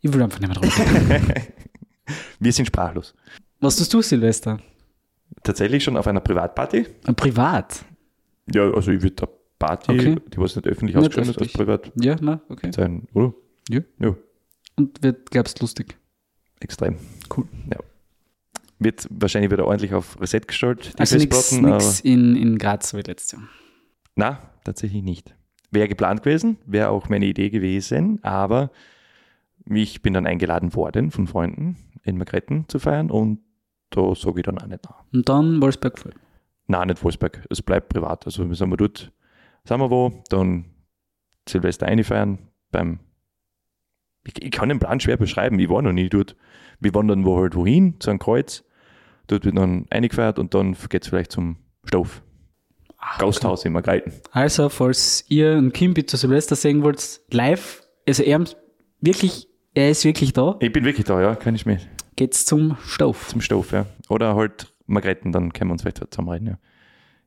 ich 0.00 0.12
will 0.12 0.22
einfach 0.22 0.40
nicht 0.40 0.48
mehr 0.48 0.56
drüber 0.56 1.20
reden. 1.20 1.34
Wir 2.40 2.52
sind 2.52 2.66
sprachlos. 2.66 3.14
Was 3.60 3.76
tust 3.76 3.92
du, 3.94 4.00
Silvester? 4.02 4.58
Tatsächlich 5.44 5.84
schon 5.84 5.96
auf 5.96 6.06
einer 6.08 6.20
Privatparty. 6.20 6.86
Äh, 7.06 7.12
Privat? 7.12 7.84
Ja, 8.52 8.62
also 8.72 8.90
ich 8.90 9.02
würde 9.02 9.14
da 9.16 9.28
Party, 9.58 9.92
Okay. 9.92 10.16
die 10.32 10.38
was 10.38 10.56
nicht 10.56 10.66
öffentlich 10.66 10.96
ausgeschrieben 10.96 11.30
ist, 11.30 11.38
als 11.38 11.52
privat 11.52 11.92
Ja, 12.00 12.16
na, 12.20 12.40
okay. 12.48 12.72
sein, 12.72 13.06
oder? 13.12 13.34
Ja. 13.68 13.80
Ja, 14.00 14.16
Und 14.76 15.02
wird, 15.02 15.30
glaubst 15.30 15.60
lustig. 15.60 15.98
extrem. 16.60 16.96
Cool. 17.34 17.46
Ja. 17.72 17.78
Wird 18.78 19.06
wahrscheinlich 19.10 19.50
wieder 19.50 19.66
ordentlich 19.66 19.92
auf 19.92 20.20
Reset 20.20 20.40
gestellt, 20.46 20.94
die 20.94 21.00
Also 21.00 21.18
nichts 21.18 22.00
in, 22.00 22.34
in 22.36 22.58
Graz 22.58 22.94
wie 22.94 23.02
letztes 23.02 23.32
Jahr. 23.32 23.42
Na, 24.16 24.38
tatsächlich 24.64 25.02
nicht. 25.02 25.34
Wäre 25.70 25.88
geplant 25.88 26.22
gewesen, 26.22 26.58
wäre 26.66 26.88
auch 26.88 27.08
meine 27.08 27.26
Idee 27.26 27.50
gewesen, 27.50 28.22
aber 28.24 28.70
ich 29.66 30.02
bin 30.02 30.14
dann 30.14 30.26
eingeladen 30.26 30.74
worden 30.74 31.10
von 31.10 31.26
Freunden 31.26 31.76
in 32.02 32.16
Magretten 32.16 32.68
zu 32.68 32.78
feiern 32.78 33.10
und 33.10 33.40
da 33.90 34.14
sage 34.14 34.40
ich 34.40 34.44
dann 34.44 34.58
auch 34.58 34.66
nicht 34.66 34.84
nach. 34.84 35.04
Und 35.12 35.28
dann 35.28 35.60
Wolfsberg 35.60 35.98
voll. 35.98 36.14
Nein, 36.66 36.88
nicht 36.88 37.02
Wolfsberg, 37.02 37.44
es 37.50 37.62
bleibt 37.62 37.88
privat. 37.88 38.26
Also 38.26 38.48
wir 38.48 38.54
sind 38.54 38.70
wir 38.70 38.76
dort, 38.76 39.12
sind 39.64 39.80
wir 39.80 39.90
wo, 39.90 40.22
dann 40.28 40.64
Silvester 41.48 41.86
einfeiern 41.86 42.38
beim 42.70 43.00
ich, 44.36 44.42
ich 44.44 44.50
kann 44.50 44.68
den 44.68 44.78
Plan 44.78 45.00
schwer 45.00 45.16
beschreiben, 45.16 45.58
ich 45.58 45.68
war 45.68 45.82
noch 45.82 45.92
nie 45.92 46.08
dort. 46.08 46.36
Wir 46.80 46.94
wandern 46.94 47.24
wo 47.24 47.36
halt 47.38 47.54
wohin, 47.54 47.96
zu 48.00 48.10
einem 48.10 48.18
Kreuz, 48.18 48.64
dort 49.26 49.44
wird 49.44 49.56
dann 49.58 49.86
eingefeiert 49.90 50.38
und 50.38 50.54
dann 50.54 50.76
geht 50.88 51.02
es 51.02 51.08
vielleicht 51.08 51.32
zum 51.32 51.56
Stoff. 51.84 52.22
Gasthaus 53.18 53.64
in 53.64 53.72
Magreiten. 53.72 54.12
Also, 54.32 54.68
falls 54.68 55.24
ihr 55.28 55.52
einen 55.56 55.72
Kimpi 55.72 56.04
zu 56.04 56.16
Silvester 56.16 56.54
sehen 56.56 56.82
wollt, 56.82 57.20
live, 57.30 57.82
also 58.06 58.22
er 58.22 58.44
wirklich, 59.00 59.48
er 59.74 59.90
ist 59.90 60.04
wirklich 60.04 60.32
da, 60.34 60.56
Ich 60.60 60.72
bin 60.72 60.84
wirklich 60.84 61.06
da, 61.06 61.20
ja, 61.20 61.34
kann 61.34 61.54
ich 61.54 61.64
mir 61.66 61.78
geht's 62.16 62.44
zum 62.44 62.76
Stoff. 62.84 63.28
zum 63.28 63.40
Stoff, 63.40 63.72
ja. 63.72 63.86
Oder 64.10 64.34
halt 64.36 64.74
Margretten, 64.86 65.32
dann 65.32 65.54
können 65.54 65.70
wir 65.70 65.72
uns 65.72 65.82
vielleicht 65.82 66.04
zusammenreden, 66.12 66.48
ja. 66.48 66.58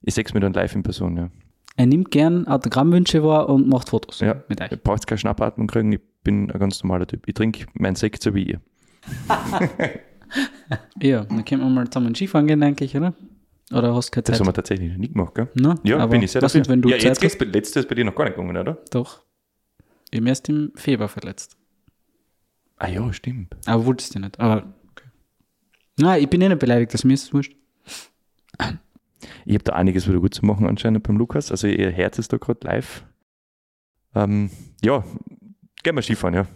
Ich 0.03 0.13
sehe 0.13 0.23
es 0.23 0.33
mir 0.35 0.39
dann 0.41 0.53
live 0.53 0.75
in 0.75 0.83
Person, 0.83 1.17
ja. 1.17 1.29
Er 1.75 1.87
nimmt 1.87 2.11
gern 2.11 2.47
Autogrammwünsche 2.47 3.23
wahr 3.23 3.49
und 3.49 3.67
macht 3.67 3.89
Fotos 3.89 4.19
Ja. 4.19 4.43
mit 4.47 4.61
euch. 4.61 4.69
Ihr 4.69 4.77
braucht 4.77 5.07
keine 5.07 5.17
Schnappatmung 5.17 5.65
kriegen, 5.65 5.91
ich 5.93 6.01
bin 6.23 6.49
ein 6.51 6.59
ganz 6.59 6.81
normaler 6.83 7.07
Typ. 7.07 7.23
Ich 7.27 7.33
trinke 7.33 7.65
meinen 7.73 7.95
Sekt 7.95 8.23
so 8.23 8.33
wie 8.33 8.43
ihr. 8.43 8.61
Ja, 10.99 11.25
dann 11.25 11.45
können 11.45 11.61
wir 11.61 11.69
mal 11.69 11.87
zusammen 11.89 12.15
Skifahren 12.15 12.47
gehen, 12.47 12.63
eigentlich, 12.63 12.95
oder? 12.97 13.13
Oder 13.71 13.93
hast 13.93 14.07
du 14.09 14.15
keine 14.15 14.23
Das 14.23 14.33
Zeit? 14.33 14.39
haben 14.39 14.47
wir 14.47 14.53
tatsächlich 14.53 14.89
noch 14.91 14.97
nie 14.97 15.09
gemacht, 15.09 15.35
gell? 15.35 15.47
Na, 15.53 15.75
Ja, 15.83 16.03
bin 16.07 16.23
ich 16.23 16.31
sehr 16.31 16.41
was 16.41 16.53
dafür. 16.53 16.61
nicht, 16.61 16.69
wenn 16.69 16.81
du 16.81 16.89
ja, 16.89 16.95
Zeit 16.97 17.03
jetzt 17.21 17.23
hast? 17.23 17.37
bei 17.37 17.45
letztes 17.45 17.87
bei 17.87 17.93
dir 17.93 18.03
noch 18.05 18.15
gar 18.15 18.23
nicht 18.25 18.35
gegangen, 18.35 18.57
oder? 18.57 18.83
Doch. 18.89 19.23
Ich 20.09 20.19
bin 20.19 20.25
erst 20.25 20.49
im 20.49 20.71
Februar 20.75 21.09
verletzt. 21.09 21.55
Ah 22.77 22.87
ja, 22.87 23.13
stimmt. 23.13 23.55
Aber 23.67 23.85
wolltest 23.85 24.15
du 24.15 24.19
nicht. 24.19 24.39
Aber 24.39 24.73
okay. 24.91 25.07
Nein, 25.99 26.23
ich 26.23 26.29
bin 26.29 26.41
eh 26.41 26.49
nicht 26.49 26.59
beleidigt, 26.59 26.93
das 26.95 27.03
mir 27.03 27.13
ist 27.13 27.31
wurscht. 27.33 27.55
Ich 29.45 29.53
habe 29.53 29.63
da 29.63 29.73
einiges 29.73 30.07
wieder 30.07 30.19
gut 30.19 30.33
zu 30.33 30.45
machen 30.45 30.65
anscheinend 30.65 31.03
beim 31.03 31.17
Lukas. 31.17 31.51
Also 31.51 31.67
ihr 31.67 31.91
Herz 31.91 32.17
ist 32.17 32.33
da 32.33 32.37
gerade 32.37 32.59
live. 32.65 33.05
Ähm, 34.15 34.49
ja, 34.83 35.03
gehen 35.83 35.95
wir 35.95 36.01
Skifahren, 36.01 36.33
ja. 36.33 36.47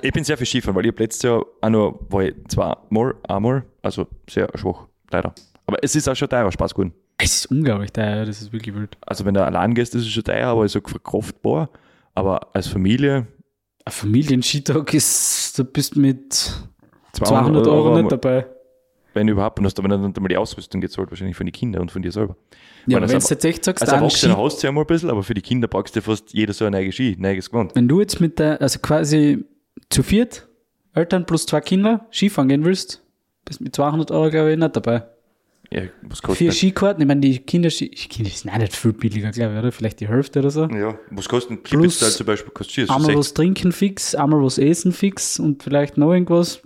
Ich 0.00 0.12
bin 0.12 0.24
sehr 0.24 0.36
viel 0.38 0.46
Skifahren, 0.46 0.74
weil 0.74 0.86
ich 0.86 0.92
hab 0.92 0.98
letztes 1.00 1.22
Jahr 1.22 1.44
auch 1.60 1.68
nur, 1.68 2.06
war 2.10 2.22
ich 2.22 2.34
zweimal, 2.48 3.14
einmal, 3.28 3.64
also 3.82 4.06
sehr 4.28 4.48
schwach, 4.54 4.86
leider. 5.10 5.34
Aber 5.66 5.76
es 5.82 5.94
ist 5.94 6.08
auch 6.08 6.16
schon 6.16 6.28
teurer 6.28 6.50
Spaß 6.50 6.74
geworden. 6.74 6.94
Es 7.18 7.36
ist 7.36 7.46
unglaublich 7.46 7.92
teuer, 7.92 8.24
das 8.24 8.40
ist 8.40 8.52
wirklich 8.52 8.74
wild. 8.74 8.96
Also 9.02 9.24
wenn 9.24 9.34
du 9.34 9.44
allein 9.44 9.74
gehst, 9.74 9.94
ist 9.94 10.02
es 10.02 10.08
schon 10.08 10.24
teuer, 10.24 10.48
aber 10.48 10.64
ist 10.64 10.76
auch 10.76 10.88
verkraftbar. 10.88 11.70
Aber 12.14 12.54
als 12.54 12.66
Familie 12.66 13.26
Ein 13.84 13.92
Familienskitag 13.92 14.92
ist, 14.94 15.58
du 15.58 15.64
bist 15.64 15.96
mit 15.96 16.52
200 17.12 17.66
Euro 17.66 17.96
nicht 17.98 18.10
dabei. 18.10 18.46
Wenn 19.14 19.28
überhaupt, 19.28 19.58
und 19.58 19.64
hast 19.64 19.78
aber 19.78 19.88
dann 19.88 20.04
einmal 20.04 20.28
die 20.28 20.36
Ausrüstung 20.36 20.80
gezahlt, 20.80 21.10
wahrscheinlich 21.10 21.36
von 21.36 21.46
den 21.46 21.52
Kindern 21.52 21.82
und 21.82 21.92
von 21.92 22.02
dir 22.02 22.12
selber. 22.12 22.36
Ja, 22.86 23.00
wenn 23.00 23.08
du 23.08 23.14
jetzt 23.14 23.44
echt 23.44 23.64
sagst, 23.64 23.82
Als 23.82 23.90
dann 23.90 24.00
Erwachsener 24.00 24.36
hast 24.36 24.62
du 24.62 24.66
ja 24.66 24.72
mal 24.72 24.80
ein 24.80 24.86
bisschen, 24.86 25.10
aber 25.10 25.22
für 25.22 25.34
die 25.34 25.42
Kinder 25.42 25.68
brauchst 25.68 25.94
du 25.94 26.02
fast 26.02 26.32
jeder 26.32 26.52
so 26.52 26.64
ein 26.64 26.72
neues 26.72 26.94
Ski, 26.94 27.16
neues 27.18 27.50
Gewand. 27.50 27.74
wenn 27.74 27.88
du 27.88 28.00
jetzt 28.00 28.20
mit 28.20 28.38
der, 28.38 28.60
also 28.60 28.78
quasi 28.80 29.44
zu 29.90 30.02
viert, 30.02 30.48
Eltern 30.94 31.26
plus 31.26 31.46
zwei 31.46 31.60
Kinder, 31.60 32.06
Skifahren 32.12 32.48
gehen 32.48 32.64
willst, 32.64 33.02
bist 33.44 33.60
mit 33.60 33.74
200 33.74 34.10
Euro, 34.10 34.30
glaube 34.30 34.52
ich, 34.52 34.58
nicht 34.58 34.76
dabei. 34.76 35.04
Ja, 35.72 35.82
was 36.02 36.20
kostet 36.20 36.38
Vier? 36.38 36.52
Skikarten, 36.52 37.00
ich 37.00 37.08
meine, 37.08 37.22
die 37.22 37.38
Kinder, 37.38 37.70
Kinder 37.70 38.30
sind 38.30 38.50
auch 38.50 38.58
nicht 38.58 38.76
viel 38.76 38.92
billiger, 38.92 39.30
glaube 39.30 39.54
ich, 39.54 39.58
oder? 39.58 39.72
Vielleicht 39.72 40.00
die 40.00 40.08
Hälfte 40.08 40.40
oder 40.40 40.50
so. 40.50 40.66
Ja, 40.66 40.98
was 41.10 41.28
kostet 41.28 41.52
ein 41.52 41.62
Plus 41.62 41.80
Clipstyle 41.80 42.10
zum 42.10 42.26
Beispiel? 42.26 42.52
Kostet 42.52 42.90
Einmal 42.90 43.08
also 43.08 43.18
was 43.20 43.32
trinken 43.32 43.72
fix, 43.72 44.14
einmal 44.14 44.42
was 44.42 44.58
essen 44.58 44.92
fix 44.92 45.38
und 45.38 45.62
vielleicht 45.62 45.96
noch 45.96 46.12
irgendwas. 46.12 46.60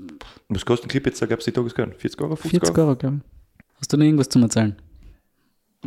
was 0.48 0.66
kostet 0.66 0.86
ein 0.86 0.88
Clipstyle? 0.88 1.28
Gab 1.28 1.38
es 1.38 1.44
die 1.44 1.52
Tagesgeld? 1.52 1.94
40 1.96 2.20
Euro, 2.20 2.34
50 2.34 2.60
40 2.60 2.78
Euro? 2.78 2.88
Euro, 2.88 2.96
glaube 2.96 3.16
ich. 3.18 3.66
Hast 3.78 3.92
du 3.92 3.96
noch 3.96 4.04
irgendwas 4.04 4.28
zum 4.28 4.42
Erzählen? 4.42 4.74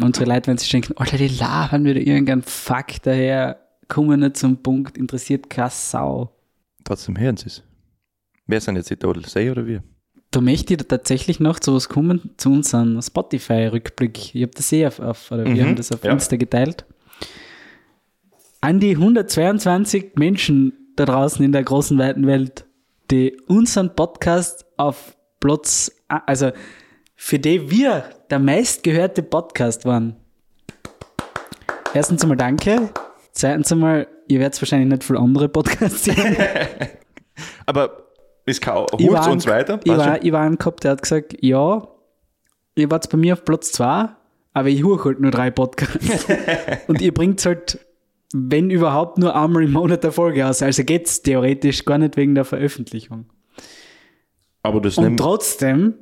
Unsere 0.02 0.26
Leute, 0.26 0.48
wenn 0.48 0.58
sie 0.58 0.70
denken, 0.70 0.94
Alter, 0.96 1.18
die 1.18 1.28
labern 1.28 1.84
wieder 1.84 2.00
irgendeinen 2.00 2.44
Fakt 2.44 3.06
daher, 3.06 3.60
kommen 3.90 4.22
nicht 4.22 4.38
zum 4.38 4.64
Punkt, 4.64 4.98
interessiert 4.98 5.50
keine 5.50 5.72
Sau. 5.72 6.34
Trotzdem 6.86 7.20
hören 7.20 7.36
sie 7.36 7.48
es. 7.48 7.64
Wer 8.48 8.62
sind 8.62 8.78
jetzt 8.78 8.90
die 8.90 8.96
Total 8.96 9.26
Say 9.26 9.52
oder 9.52 9.66
wir? 9.66 9.84
Da 10.32 10.42
möchte 10.42 10.76
ich 10.76 10.88
tatsächlich 10.88 11.40
noch 11.40 11.60
zu 11.60 11.74
was 11.74 11.90
kommen, 11.90 12.32
zu 12.38 12.52
unserem 12.52 13.02
Spotify-Rückblick. 13.02 14.36
Ich 14.36 14.42
habe 14.44 14.52
das 14.56 14.72
eh 14.72 14.86
auf, 14.86 15.00
auf 15.00 15.32
oder 15.32 15.46
wir 15.46 15.56
Mhm, 15.56 15.62
haben 15.62 15.76
das 15.76 15.92
auf 15.92 16.04
ja. 16.04 16.12
Insta 16.12 16.36
geteilt. 16.36 16.86
An 18.62 18.80
die 18.80 18.92
122 18.92 20.12
Menschen 20.16 20.74
da 20.96 21.06
draußen 21.06 21.44
in 21.44 21.52
der 21.52 21.64
großen, 21.64 21.98
weiten 21.98 22.28
Welt, 22.28 22.66
die 23.10 23.38
unseren 23.48 23.96
Podcast 23.96 24.66
auf 24.78 25.16
Platz, 25.40 25.92
also 26.08 26.52
für 27.16 27.40
die 27.40 27.72
wir 27.72 28.04
der 28.30 28.40
meistgehörte 28.40 29.24
Podcast 29.24 29.86
waren. 29.86 30.16
Erstens 31.94 32.22
einmal 32.22 32.38
danke. 32.38 32.90
Zweitens 33.32 33.72
einmal, 33.72 34.08
ihr 34.28 34.40
werdet 34.40 34.62
wahrscheinlich 34.62 34.90
nicht 34.90 35.04
viel 35.04 35.18
andere 35.18 35.50
Podcasts 35.50 36.04
sehen. 36.04 36.36
Aber 37.66 38.09
es 38.50 38.62
kann 38.62 38.86
Ich 38.98 39.10
holt 39.10 39.28
uns 39.28 39.48
weiter. 39.48 39.80
Ich 39.84 39.92
war, 39.92 40.24
ich 40.24 40.32
war 40.32 40.42
ein 40.42 40.58
gehabt, 40.58 40.84
der 40.84 40.92
hat 40.92 41.02
gesagt, 41.02 41.38
ja, 41.42 41.88
ihr 42.76 42.92
wart 42.92 43.10
bei 43.10 43.18
mir 43.18 43.34
auf 43.34 43.46
Platz 43.46 43.72
2, 43.74 44.10
aber 44.54 44.70
ich 44.70 44.84
höre 44.84 45.04
halt 45.04 45.20
nur 45.20 45.32
drei 45.32 45.52
Podcasts. 45.52 46.26
und 46.88 47.02
ihr 47.02 47.14
bringt 47.14 47.46
halt, 47.46 47.80
wenn 48.34 48.70
überhaupt, 48.70 49.18
nur 49.18 49.36
einmal 49.36 49.64
im 49.64 49.72
Monat 49.72 50.04
eine 50.04 50.12
Folge 50.12 50.46
aus. 50.46 50.62
Also 50.62 50.84
geht's 50.84 51.22
theoretisch 51.22 51.86
gar 51.86 51.98
nicht 51.98 52.18
wegen 52.18 52.36
der 52.36 52.46
Veröffentlichung. 52.46 53.26
Aber 54.64 54.82
das 54.82 54.98
Und 54.98 55.18
trotzdem 55.18 55.96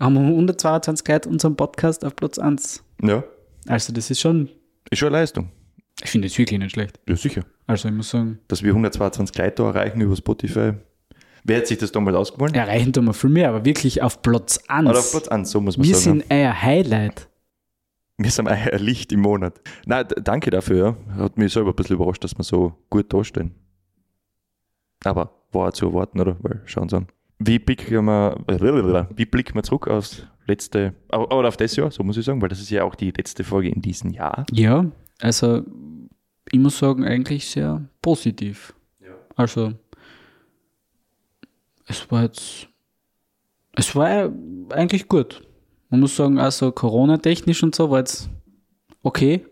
haben 0.00 0.14
wir 0.14 0.20
122 0.20 1.06
Leute 1.08 1.28
unseren 1.28 1.56
Podcast 1.56 2.04
auf 2.04 2.16
Platz 2.16 2.38
1. 2.38 2.84
Ja, 3.02 3.24
Also 3.68 3.92
das 3.92 4.10
ist 4.10 4.20
schon, 4.20 4.48
ist 4.90 4.98
schon 4.98 5.08
eine 5.08 5.18
Leistung. 5.18 5.50
ich 6.02 6.10
finde 6.10 6.26
es 6.26 6.36
wirklich 6.36 6.58
nicht 6.58 6.72
schlecht. 6.72 6.98
Ja, 7.08 7.16
sicher. 7.16 7.44
Also 7.66 7.88
ich 7.88 7.94
muss 7.94 8.10
sagen, 8.10 8.38
Dass 8.48 8.62
wir 8.62 8.70
122 8.70 9.36
Leute 9.38 9.54
da 9.62 9.68
erreichen 9.68 10.00
über 10.00 10.16
Spotify. 10.16 10.72
Wer 11.44 11.58
hat 11.58 11.66
sich 11.66 11.78
das 11.78 11.90
damals 11.92 12.16
ausgewählt? 12.16 12.54
erreichen 12.54 12.92
tun 12.92 13.06
wir 13.06 13.14
viel 13.14 13.30
mehr, 13.30 13.48
aber 13.48 13.64
wirklich 13.64 14.02
auf 14.02 14.22
Platz 14.22 14.60
1. 14.68 14.88
Oder 14.88 14.98
auf 14.98 15.10
Platz 15.10 15.28
1, 15.28 15.50
so 15.50 15.60
muss 15.60 15.76
man 15.76 15.86
wir 15.86 15.94
sagen. 15.94 16.20
sind 16.20 16.30
euer 16.30 16.62
Highlight. 16.62 17.28
Wir 18.18 18.30
sind 18.30 18.48
ein 18.48 18.78
Licht 18.78 19.12
im 19.12 19.20
Monat. 19.20 19.60
Nein, 19.86 20.06
danke 20.22 20.50
dafür. 20.50 20.96
Ja. 21.08 21.24
Hat 21.24 21.38
mich 21.38 21.52
selber 21.52 21.70
ein 21.70 21.76
bisschen 21.76 21.96
überrascht, 21.96 22.22
dass 22.22 22.36
wir 22.36 22.44
so 22.44 22.74
gut 22.90 23.12
dastehen. 23.12 23.54
Aber 25.04 25.32
war 25.50 25.68
auch 25.68 25.72
zu 25.72 25.86
erwarten, 25.86 26.20
oder? 26.20 26.36
Weil, 26.40 26.62
schauen 26.64 26.88
Sie 26.88 26.96
an. 26.96 27.08
Wie 27.38 27.58
blicken 27.58 28.04
wir, 28.04 28.36
wie 29.16 29.24
blicken 29.24 29.54
wir 29.56 29.64
zurück 29.64 29.88
aufs 29.88 30.26
letzte, 30.46 30.94
oder 31.10 31.48
auf 31.48 31.56
das 31.56 31.76
Jahr, 31.76 31.90
so 31.90 32.02
muss 32.02 32.16
ich 32.16 32.24
sagen, 32.24 32.40
weil 32.42 32.48
das 32.48 32.60
ist 32.60 32.70
ja 32.70 32.84
auch 32.84 32.94
die 32.94 33.10
letzte 33.10 33.44
Folge 33.44 33.68
in 33.68 33.80
diesem 33.80 34.10
Jahr. 34.10 34.44
Ja, 34.52 34.86
also 35.20 35.62
ich 36.50 36.58
muss 36.58 36.78
sagen, 36.78 37.04
eigentlich 37.04 37.46
sehr 37.46 37.88
positiv. 38.00 38.74
Also 39.36 39.72
es 41.92 42.10
war 42.10 42.22
jetzt, 42.22 42.68
es 43.74 43.94
war 43.94 44.32
eigentlich 44.70 45.08
gut. 45.08 45.46
Man 45.90 46.00
muss 46.00 46.16
sagen, 46.16 46.38
also 46.38 46.72
Corona-technisch 46.72 47.62
und 47.62 47.74
so 47.74 47.90
war 47.90 47.98
jetzt 47.98 48.30
okay. 49.02 49.46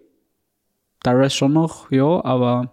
Teilweise 1.02 1.34
schon 1.34 1.52
noch, 1.52 1.90
ja, 1.90 2.24
aber 2.24 2.70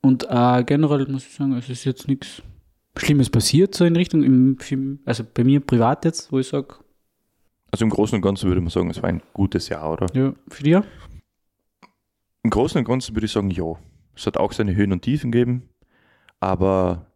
und 0.00 0.26
äh, 0.28 0.64
generell 0.64 1.06
muss 1.08 1.26
ich 1.26 1.34
sagen, 1.34 1.52
es 1.56 1.68
ist 1.68 1.84
jetzt 1.84 2.08
nichts 2.08 2.42
Schlimmes 2.96 3.30
passiert, 3.30 3.74
so 3.74 3.84
in 3.84 3.96
Richtung, 3.96 4.22
im 4.22 4.58
Film, 4.58 5.00
also 5.04 5.24
bei 5.24 5.44
mir 5.44 5.60
privat 5.60 6.04
jetzt, 6.04 6.30
wo 6.32 6.38
ich 6.38 6.48
sage, 6.48 6.74
Also 7.70 7.84
im 7.84 7.90
Großen 7.90 8.16
und 8.16 8.22
Ganzen 8.22 8.48
würde 8.48 8.60
man 8.60 8.70
sagen, 8.70 8.90
es 8.90 9.00
war 9.02 9.08
ein 9.08 9.22
gutes 9.32 9.68
Jahr, 9.68 9.92
oder? 9.92 10.06
ja, 10.14 10.34
für 10.48 10.62
dich? 10.62 10.76
Im 12.42 12.50
Großen 12.50 12.78
und 12.78 12.84
Ganzen 12.84 13.14
würde 13.14 13.26
ich 13.26 13.32
sagen, 13.32 13.50
ja. 13.50 13.74
Es 14.14 14.26
hat 14.26 14.36
auch 14.36 14.52
seine 14.52 14.74
Höhen 14.74 14.92
und 14.92 15.02
Tiefen 15.02 15.32
gegeben, 15.32 15.70
aber 16.38 17.06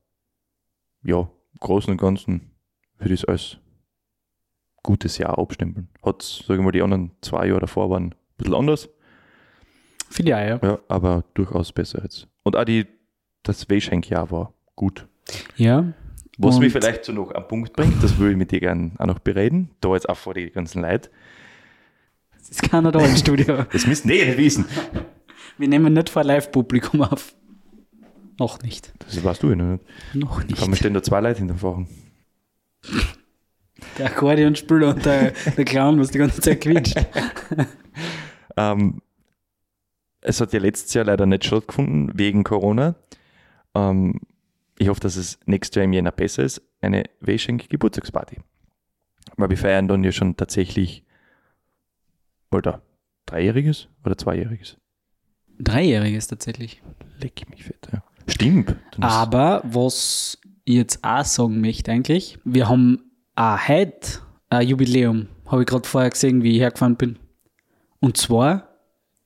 ja, 1.03 1.29
Großen 1.61 1.91
und 1.91 2.01
Ganzen 2.01 2.53
würde 2.99 3.15
ich 3.15 3.23
es 3.23 3.29
als 3.29 3.59
gutes 4.83 5.19
Jahr 5.19 5.39
abstempeln. 5.39 5.89
Hat, 6.03 6.23
sagen 6.23 6.61
wir 6.61 6.65
mal, 6.65 6.73
die 6.73 6.83
anderen 6.83 7.11
zwei 7.21 7.47
Jahre 7.49 7.61
davor 7.61 7.91
waren 7.91 8.05
ein 8.05 8.15
bisschen 8.37 8.55
anders, 8.55 8.89
dich 10.19 10.33
auch, 10.33 10.39
ja. 10.39 10.61
ja, 10.63 10.79
aber 10.89 11.25
durchaus 11.35 11.73
besser 11.73 12.03
jetzt. 12.03 12.29
Und 12.43 12.57
auch 12.57 12.65
die, 12.65 12.87
das 13.43 13.69
Weihschenkjahr 13.69 14.31
war 14.31 14.55
gut. 14.75 15.07
Ja, 15.57 15.93
Was 16.39 16.59
mich 16.59 16.73
vielleicht 16.73 17.05
so 17.05 17.13
noch 17.13 17.35
am 17.35 17.49
Punkt 17.49 17.73
bringt, 17.73 18.03
das 18.03 18.19
will 18.19 18.31
ich 18.31 18.37
mit 18.37 18.53
dir 18.53 18.61
gerne 18.61 18.93
auch 18.99 19.07
noch 19.07 19.19
bereden, 19.19 19.71
da 19.81 19.93
jetzt 19.95 20.09
auch 20.09 20.17
vor 20.17 20.35
die 20.35 20.51
ganzen 20.51 20.83
Leute. 20.83 21.11
das 22.39 22.51
ist 22.51 22.63
keiner 22.63 22.93
da 22.93 23.05
im 23.05 23.17
Studio. 23.17 23.65
Das 23.73 23.87
müssen 23.87 24.09
die 24.09 24.25
nicht 24.25 24.39
wissen. 24.39 24.67
Wir 25.59 25.69
nehmen 25.69 25.93
nicht 25.93 26.11
vor 26.11 26.23
Live-Publikum 26.23 27.03
auf. 27.03 27.35
Noch 28.39 28.61
nicht. 28.63 28.93
Das 28.99 29.23
weißt 29.23 29.43
du 29.43 29.51
ja 29.51 29.57
noch 29.57 29.73
nicht. 29.73 29.85
Noch 30.15 30.41
Vor 30.41 30.67
mir 30.67 30.71
nicht. 30.71 30.79
stehen 30.79 30.95
da 30.95 31.03
zwei 31.03 31.21
Leute 31.21 31.39
hinter 31.39 31.55
dem 31.55 31.59
Fachen. 31.59 31.89
Der 33.99 34.07
Akkordeonspieler 34.07 34.89
und 34.95 35.05
der, 35.05 35.33
der 35.33 35.65
Clown, 35.67 35.99
was 36.01 36.11
die 36.11 36.19
ganze 36.19 36.41
Zeit 36.41 36.61
quietscht. 36.63 36.97
Ähm, 38.59 39.03
es 40.23 40.41
hat 40.41 40.53
ja 40.55 40.59
letztes 40.61 40.95
Jahr 40.95 41.05
leider 41.05 41.27
nicht 41.27 41.45
stattgefunden, 41.45 42.11
wegen 42.19 42.43
Corona. 42.43 42.95
Ähm, 43.75 44.19
ich 44.79 44.89
hoffe, 44.89 45.01
dass 45.01 45.17
es 45.17 45.39
nächstes 45.45 45.77
Jahr 45.77 45.85
im 45.85 45.93
Jänner 45.93 46.11
besser 46.11 46.43
ist. 46.43 46.63
Eine 46.81 47.05
Weihschenk-Geburtstagsparty. 47.21 48.39
Weil 49.37 49.51
wir 49.51 49.59
feiern 49.59 49.89
dann 49.89 50.05
ja 50.05 50.13
schon 50.13 50.37
tatsächlich, 50.39 51.05
oder 52.51 52.81
dreijähriges 53.27 53.89
oder 54.05 54.17
zweijähriges. 54.17 54.79
Dreijähriges 55.59 56.29
tatsächlich. 56.29 56.83
Leck 57.21 57.49
mich 57.51 57.65
fett, 57.65 57.89
ja. 57.93 58.03
Stimmt. 58.27 58.77
Aber 59.01 59.63
was 59.65 60.39
ich 60.65 60.75
jetzt 60.77 60.99
auch 61.03 61.25
sagen 61.25 61.61
möchte 61.61 61.91
eigentlich, 61.93 62.39
wir 62.45 62.69
haben 62.69 63.03
auch 63.35 63.69
heute 63.69 64.19
ein 64.51 64.67
Jubiläum, 64.67 65.29
habe 65.47 65.63
ich 65.63 65.69
gerade 65.69 65.87
vorher 65.89 66.11
gesehen, 66.11 66.43
wie 66.43 66.53
ich 66.57 66.61
hergefahren 66.61 66.97
bin. 66.97 67.19
Und 68.01 68.17
zwar, 68.17 68.69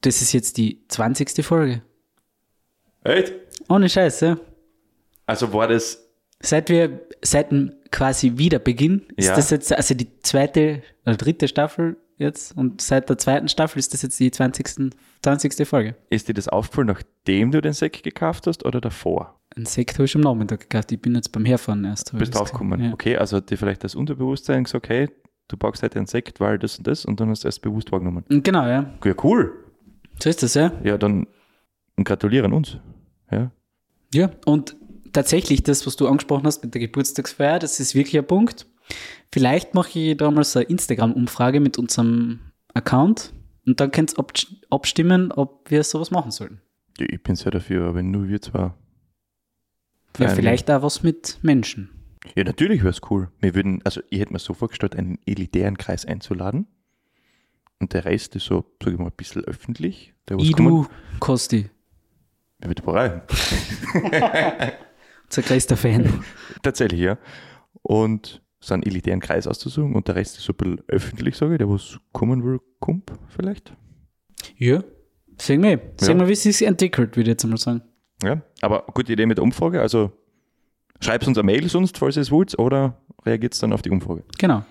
das 0.03 0.23
ist 0.23 0.33
jetzt 0.33 0.57
die 0.59 0.85
20. 0.89 1.45
Folge. 1.45 1.83
Echt? 3.05 3.33
Ohne 3.69 3.89
Scheiß, 3.89 4.21
ja. 4.21 4.39
Also 5.27 5.53
war 5.53 5.69
das, 5.69 6.07
Seit 6.43 6.71
wir, 6.71 7.01
seit 7.23 7.51
dem 7.51 7.73
quasi 7.91 8.39
Wiederbeginn 8.39 9.03
ist 9.17 9.27
Ja. 9.29 9.37
das 9.37 9.51
jetzt, 9.51 9.73
also 9.73 9.95
die 9.95 10.09
zweite 10.21 10.83
oder 11.05 11.17
dritte 11.17 11.49
Staffel 11.49 11.99
jetzt 12.21 12.57
und 12.57 12.81
seit 12.81 13.09
der 13.09 13.19
zweiten 13.19 13.49
Staffel 13.49 13.79
ist 13.79 13.93
das 13.93 14.03
jetzt 14.03 14.19
die 14.21 14.31
20. 14.31 14.93
20. 15.23 15.69
Folge. 15.69 15.97
ist 16.11 16.29
dir 16.29 16.35
das 16.35 16.49
aufgefallen, 16.49 16.89
nachdem 16.89 17.51
du 17.51 17.61
den 17.61 17.73
Sekt 17.73 18.03
gekauft 18.03 18.47
hast 18.47 18.65
oder 18.65 18.81
davor? 18.81 19.41
Ein 19.57 19.67
Sekt 19.67 19.95
habe 19.95 20.05
ich 20.05 20.15
am 20.15 20.21
Nachmittag 20.21 20.61
gekauft. 20.61 20.93
Ich 20.93 21.01
bin 21.01 21.15
jetzt 21.15 21.33
beim 21.33 21.45
Herfahren 21.45 21.85
erst. 21.85 22.17
Bist 22.17 22.35
draufgekommen. 22.35 22.85
Ja. 22.85 22.93
Okay, 22.93 23.17
also 23.17 23.39
hat 23.39 23.51
dir 23.51 23.59
vielleicht 23.59 23.83
das 23.83 23.95
Unterbewusstsein 23.95 24.65
gesagt, 24.65 24.89
hey, 24.89 25.09
du 25.49 25.57
brauchst 25.57 25.83
heute 25.83 25.99
einen 25.99 26.07
Sekt, 26.07 26.39
weil 26.41 26.59
das 26.59 26.79
und 26.79 26.87
das 26.87 27.05
und 27.05 27.19
dann 27.19 27.31
hast 27.31 27.43
du 27.43 27.49
erst 27.49 27.63
bewusst 27.63 27.91
wahrgenommen. 27.91 28.25
Genau, 28.29 28.67
ja. 28.67 28.95
Ja, 29.05 29.15
cool. 29.25 29.53
So 30.23 30.31
ist 30.31 30.43
das, 30.43 30.55
ja. 30.55 30.73
Ja, 30.85 30.97
dann 30.99 31.27
gratulieren 32.03 32.53
uns. 32.53 32.79
Ja. 33.31 33.51
Ja, 34.15 34.31
und 34.47 34.77
tatsächlich 35.13 35.63
das, 35.63 35.87
was 35.87 35.97
du 35.97 36.07
angesprochen 36.07 36.47
hast 36.47 36.63
mit 36.63 36.75
der 36.75 36.81
Geburtstagsfeier, 36.81 37.59
das 37.59 37.81
ist 37.81 37.95
wirklich 37.95 38.19
ein 38.19 38.27
Punkt. 38.27 38.67
Vielleicht 39.33 39.75
mache 39.75 39.99
ich 39.99 40.17
damals 40.17 40.57
eine 40.57 40.67
Instagram-Umfrage 40.67 41.61
mit 41.61 41.79
unserem 41.79 42.41
Account 42.75 43.33
und 43.67 43.81
dann 43.81 43.91
könnt 43.91 44.13
ihr 44.13 44.19
abst- 44.19 44.55
abstimmen, 44.71 45.33
ob 45.33 45.71
wir 45.71 45.85
sowas 45.85 46.11
machen 46.11 46.31
sollten. 46.31 46.61
ja 46.99 47.07
ich 47.09 47.23
bin 47.23 47.37
sehr 47.37 47.53
dafür, 47.53 47.95
wenn 47.95 48.11
nur 48.11 48.29
wir 48.29 48.41
zwar. 48.43 48.77
Ja, 50.19 50.29
vielleicht 50.29 50.71
auch 50.71 50.83
was 50.83 51.03
mit 51.03 51.39
Menschen. 51.43 51.91
Ja, 52.35 52.45
natürlich 52.45 52.81
wäre 52.81 52.91
es 52.91 53.01
cool. 53.11 53.31
Wir 53.41 53.55
würden, 53.55 53.81
also 53.85 54.01
ich 54.11 54.21
hätte 54.21 54.33
mir 54.33 54.39
so 54.41 54.53
vorgestellt, 54.55 54.95
einen 54.97 55.19
elitären 55.25 55.79
Kreis 55.79 56.05
einzuladen. 56.05 56.67
Und 57.79 57.95
der 57.95 58.05
Rest 58.05 58.37
ist 58.37 58.45
so, 58.45 58.65
sag 58.83 58.93
ich 58.93 58.99
mal, 58.99 59.07
ein 59.07 59.13
bisschen 59.17 59.43
öffentlich. 59.45 60.13
Der 60.29 60.37
Ich, 60.39 60.53
du, 60.53 60.87
Kosti, 61.19 61.71
Ja, 62.63 62.69
wird 62.69 62.85
bereit. 62.85 63.23
unser 65.25 65.43
größter 65.49 65.77
Fan. 65.79 66.23
Tatsächlich, 66.63 67.01
ja. 67.01 67.17
Und 67.83 68.43
so 68.61 68.75
einen 68.75 68.83
elitären 68.83 69.21
Kreis 69.21 69.47
auszusuchen 69.47 69.95
und 69.95 70.07
der 70.07 70.17
Rest 70.17 70.37
ist 70.39 70.45
so 70.45 70.53
ein 70.53 70.57
bisschen 70.57 70.83
öffentlich, 70.89 71.37
sage 71.37 71.55
ich, 71.55 71.59
der 71.59 71.69
was 71.69 71.99
kommen 72.13 72.45
will, 72.45 72.61
kommt 72.79 73.11
vielleicht. 73.29 73.73
Ja, 74.57 74.85
sehen 75.39 75.63
wir. 75.63 75.81
Sehen 75.99 76.19
wir, 76.19 76.29
wie 76.29 76.33
es 76.33 76.43
sich 76.43 76.63
entwickelt, 76.63 77.17
würde 77.17 77.31
ich 77.31 77.35
jetzt 77.35 77.47
mal 77.47 77.57
sagen. 77.57 77.83
Ja, 78.23 78.43
aber 78.61 78.85
gute 78.93 79.13
Idee 79.13 79.27
mit 79.27 79.39
der 79.39 79.45
Umfrage. 79.45 79.81
Also 79.81 80.13
schreibt 81.01 81.27
uns 81.27 81.39
eine 81.39 81.47
Mail 81.47 81.69
sonst, 81.69 81.97
falls 81.97 82.17
ihr 82.17 82.23
es 82.23 82.31
wollt, 82.31 82.59
oder 82.59 83.01
reagiert 83.25 83.61
dann 83.63 83.73
auf 83.73 83.83
die 83.83 83.91
Umfrage. 83.91 84.25
Genau. 84.39 84.65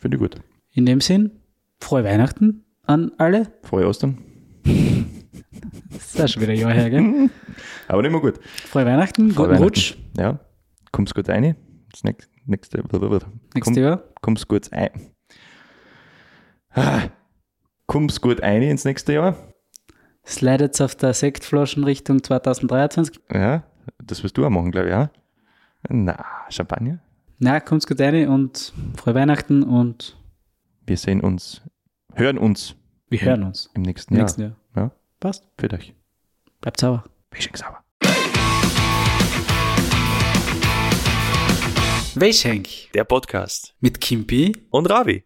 Finde 0.00 0.16
ich 0.16 0.20
gut. 0.20 0.36
In 0.72 0.86
dem 0.86 1.00
Sinn, 1.00 1.30
frohe 1.80 2.02
Weihnachten 2.04 2.64
an 2.84 3.12
alle. 3.18 3.52
Frohe 3.62 3.86
Ostern. 3.86 4.18
Das 5.90 6.14
ist 6.14 6.20
auch 6.20 6.28
schon 6.28 6.42
wieder 6.42 6.52
ein 6.52 6.58
Jahr 6.58 6.72
her, 6.72 6.90
gell? 6.90 7.30
Aber 7.88 8.02
nicht 8.02 8.10
mehr 8.10 8.20
gut. 8.20 8.38
Frohe 8.66 8.84
Weihnachten, 8.86 9.30
Frohe 9.30 9.46
guten 9.46 9.58
Weihnachten. 9.58 9.64
Rutsch. 9.64 9.96
Ja, 10.16 10.38
kommst 10.92 11.14
gut 11.14 11.28
rein. 11.28 11.56
Das 11.90 12.04
nächste, 12.04 12.30
nächste, 12.48 12.78
Nächstes 12.82 13.28
komm, 13.62 13.74
Jahr. 13.74 14.02
kommst 14.20 14.48
gut 14.48 14.72
ein. 14.72 14.90
Ah, 16.70 17.02
kommst 17.86 18.20
gut 18.20 18.42
ein 18.42 18.62
ins 18.62 18.84
nächste 18.84 19.14
Jahr. 19.14 19.36
Slidet 20.26 20.80
auf 20.82 20.94
der 20.94 21.14
Sektflaschen 21.14 21.84
Richtung 21.84 22.22
2023. 22.22 23.20
Ja, 23.32 23.64
das 24.04 24.22
wirst 24.22 24.36
du 24.36 24.44
auch 24.44 24.50
machen, 24.50 24.70
glaube 24.70 24.88
ich, 24.88 24.92
ja. 24.92 25.10
Na, 25.88 26.24
Champagner. 26.50 26.98
Na, 27.38 27.60
kommt's 27.60 27.86
gut 27.86 28.00
rein 28.00 28.28
und 28.28 28.72
frohe 28.96 29.14
Weihnachten 29.14 29.62
und 29.62 30.16
Wir 30.86 30.96
sehen 30.96 31.20
uns, 31.20 31.62
hören 32.14 32.36
uns 32.36 32.74
wir 33.10 33.20
hören 33.22 33.42
uns 33.44 33.70
im 33.74 33.82
nächsten 33.82 34.14
im 34.14 34.18
Jahr. 34.18 34.24
nächsten 34.26 34.42
Jahr. 34.42 34.56
Ja. 34.76 34.90
Passt. 35.18 35.46
Für 35.58 35.72
euch. 35.72 35.94
Bleibt 36.60 36.78
sauber. 36.80 37.04
Fishing 37.32 37.56
sauer. 37.56 37.82
Welchenk. 42.20 42.68
Der 42.94 43.04
Podcast. 43.04 43.74
Mit 43.80 44.00
Kimpi. 44.00 44.52
Und 44.70 44.90
Ravi. 44.90 45.22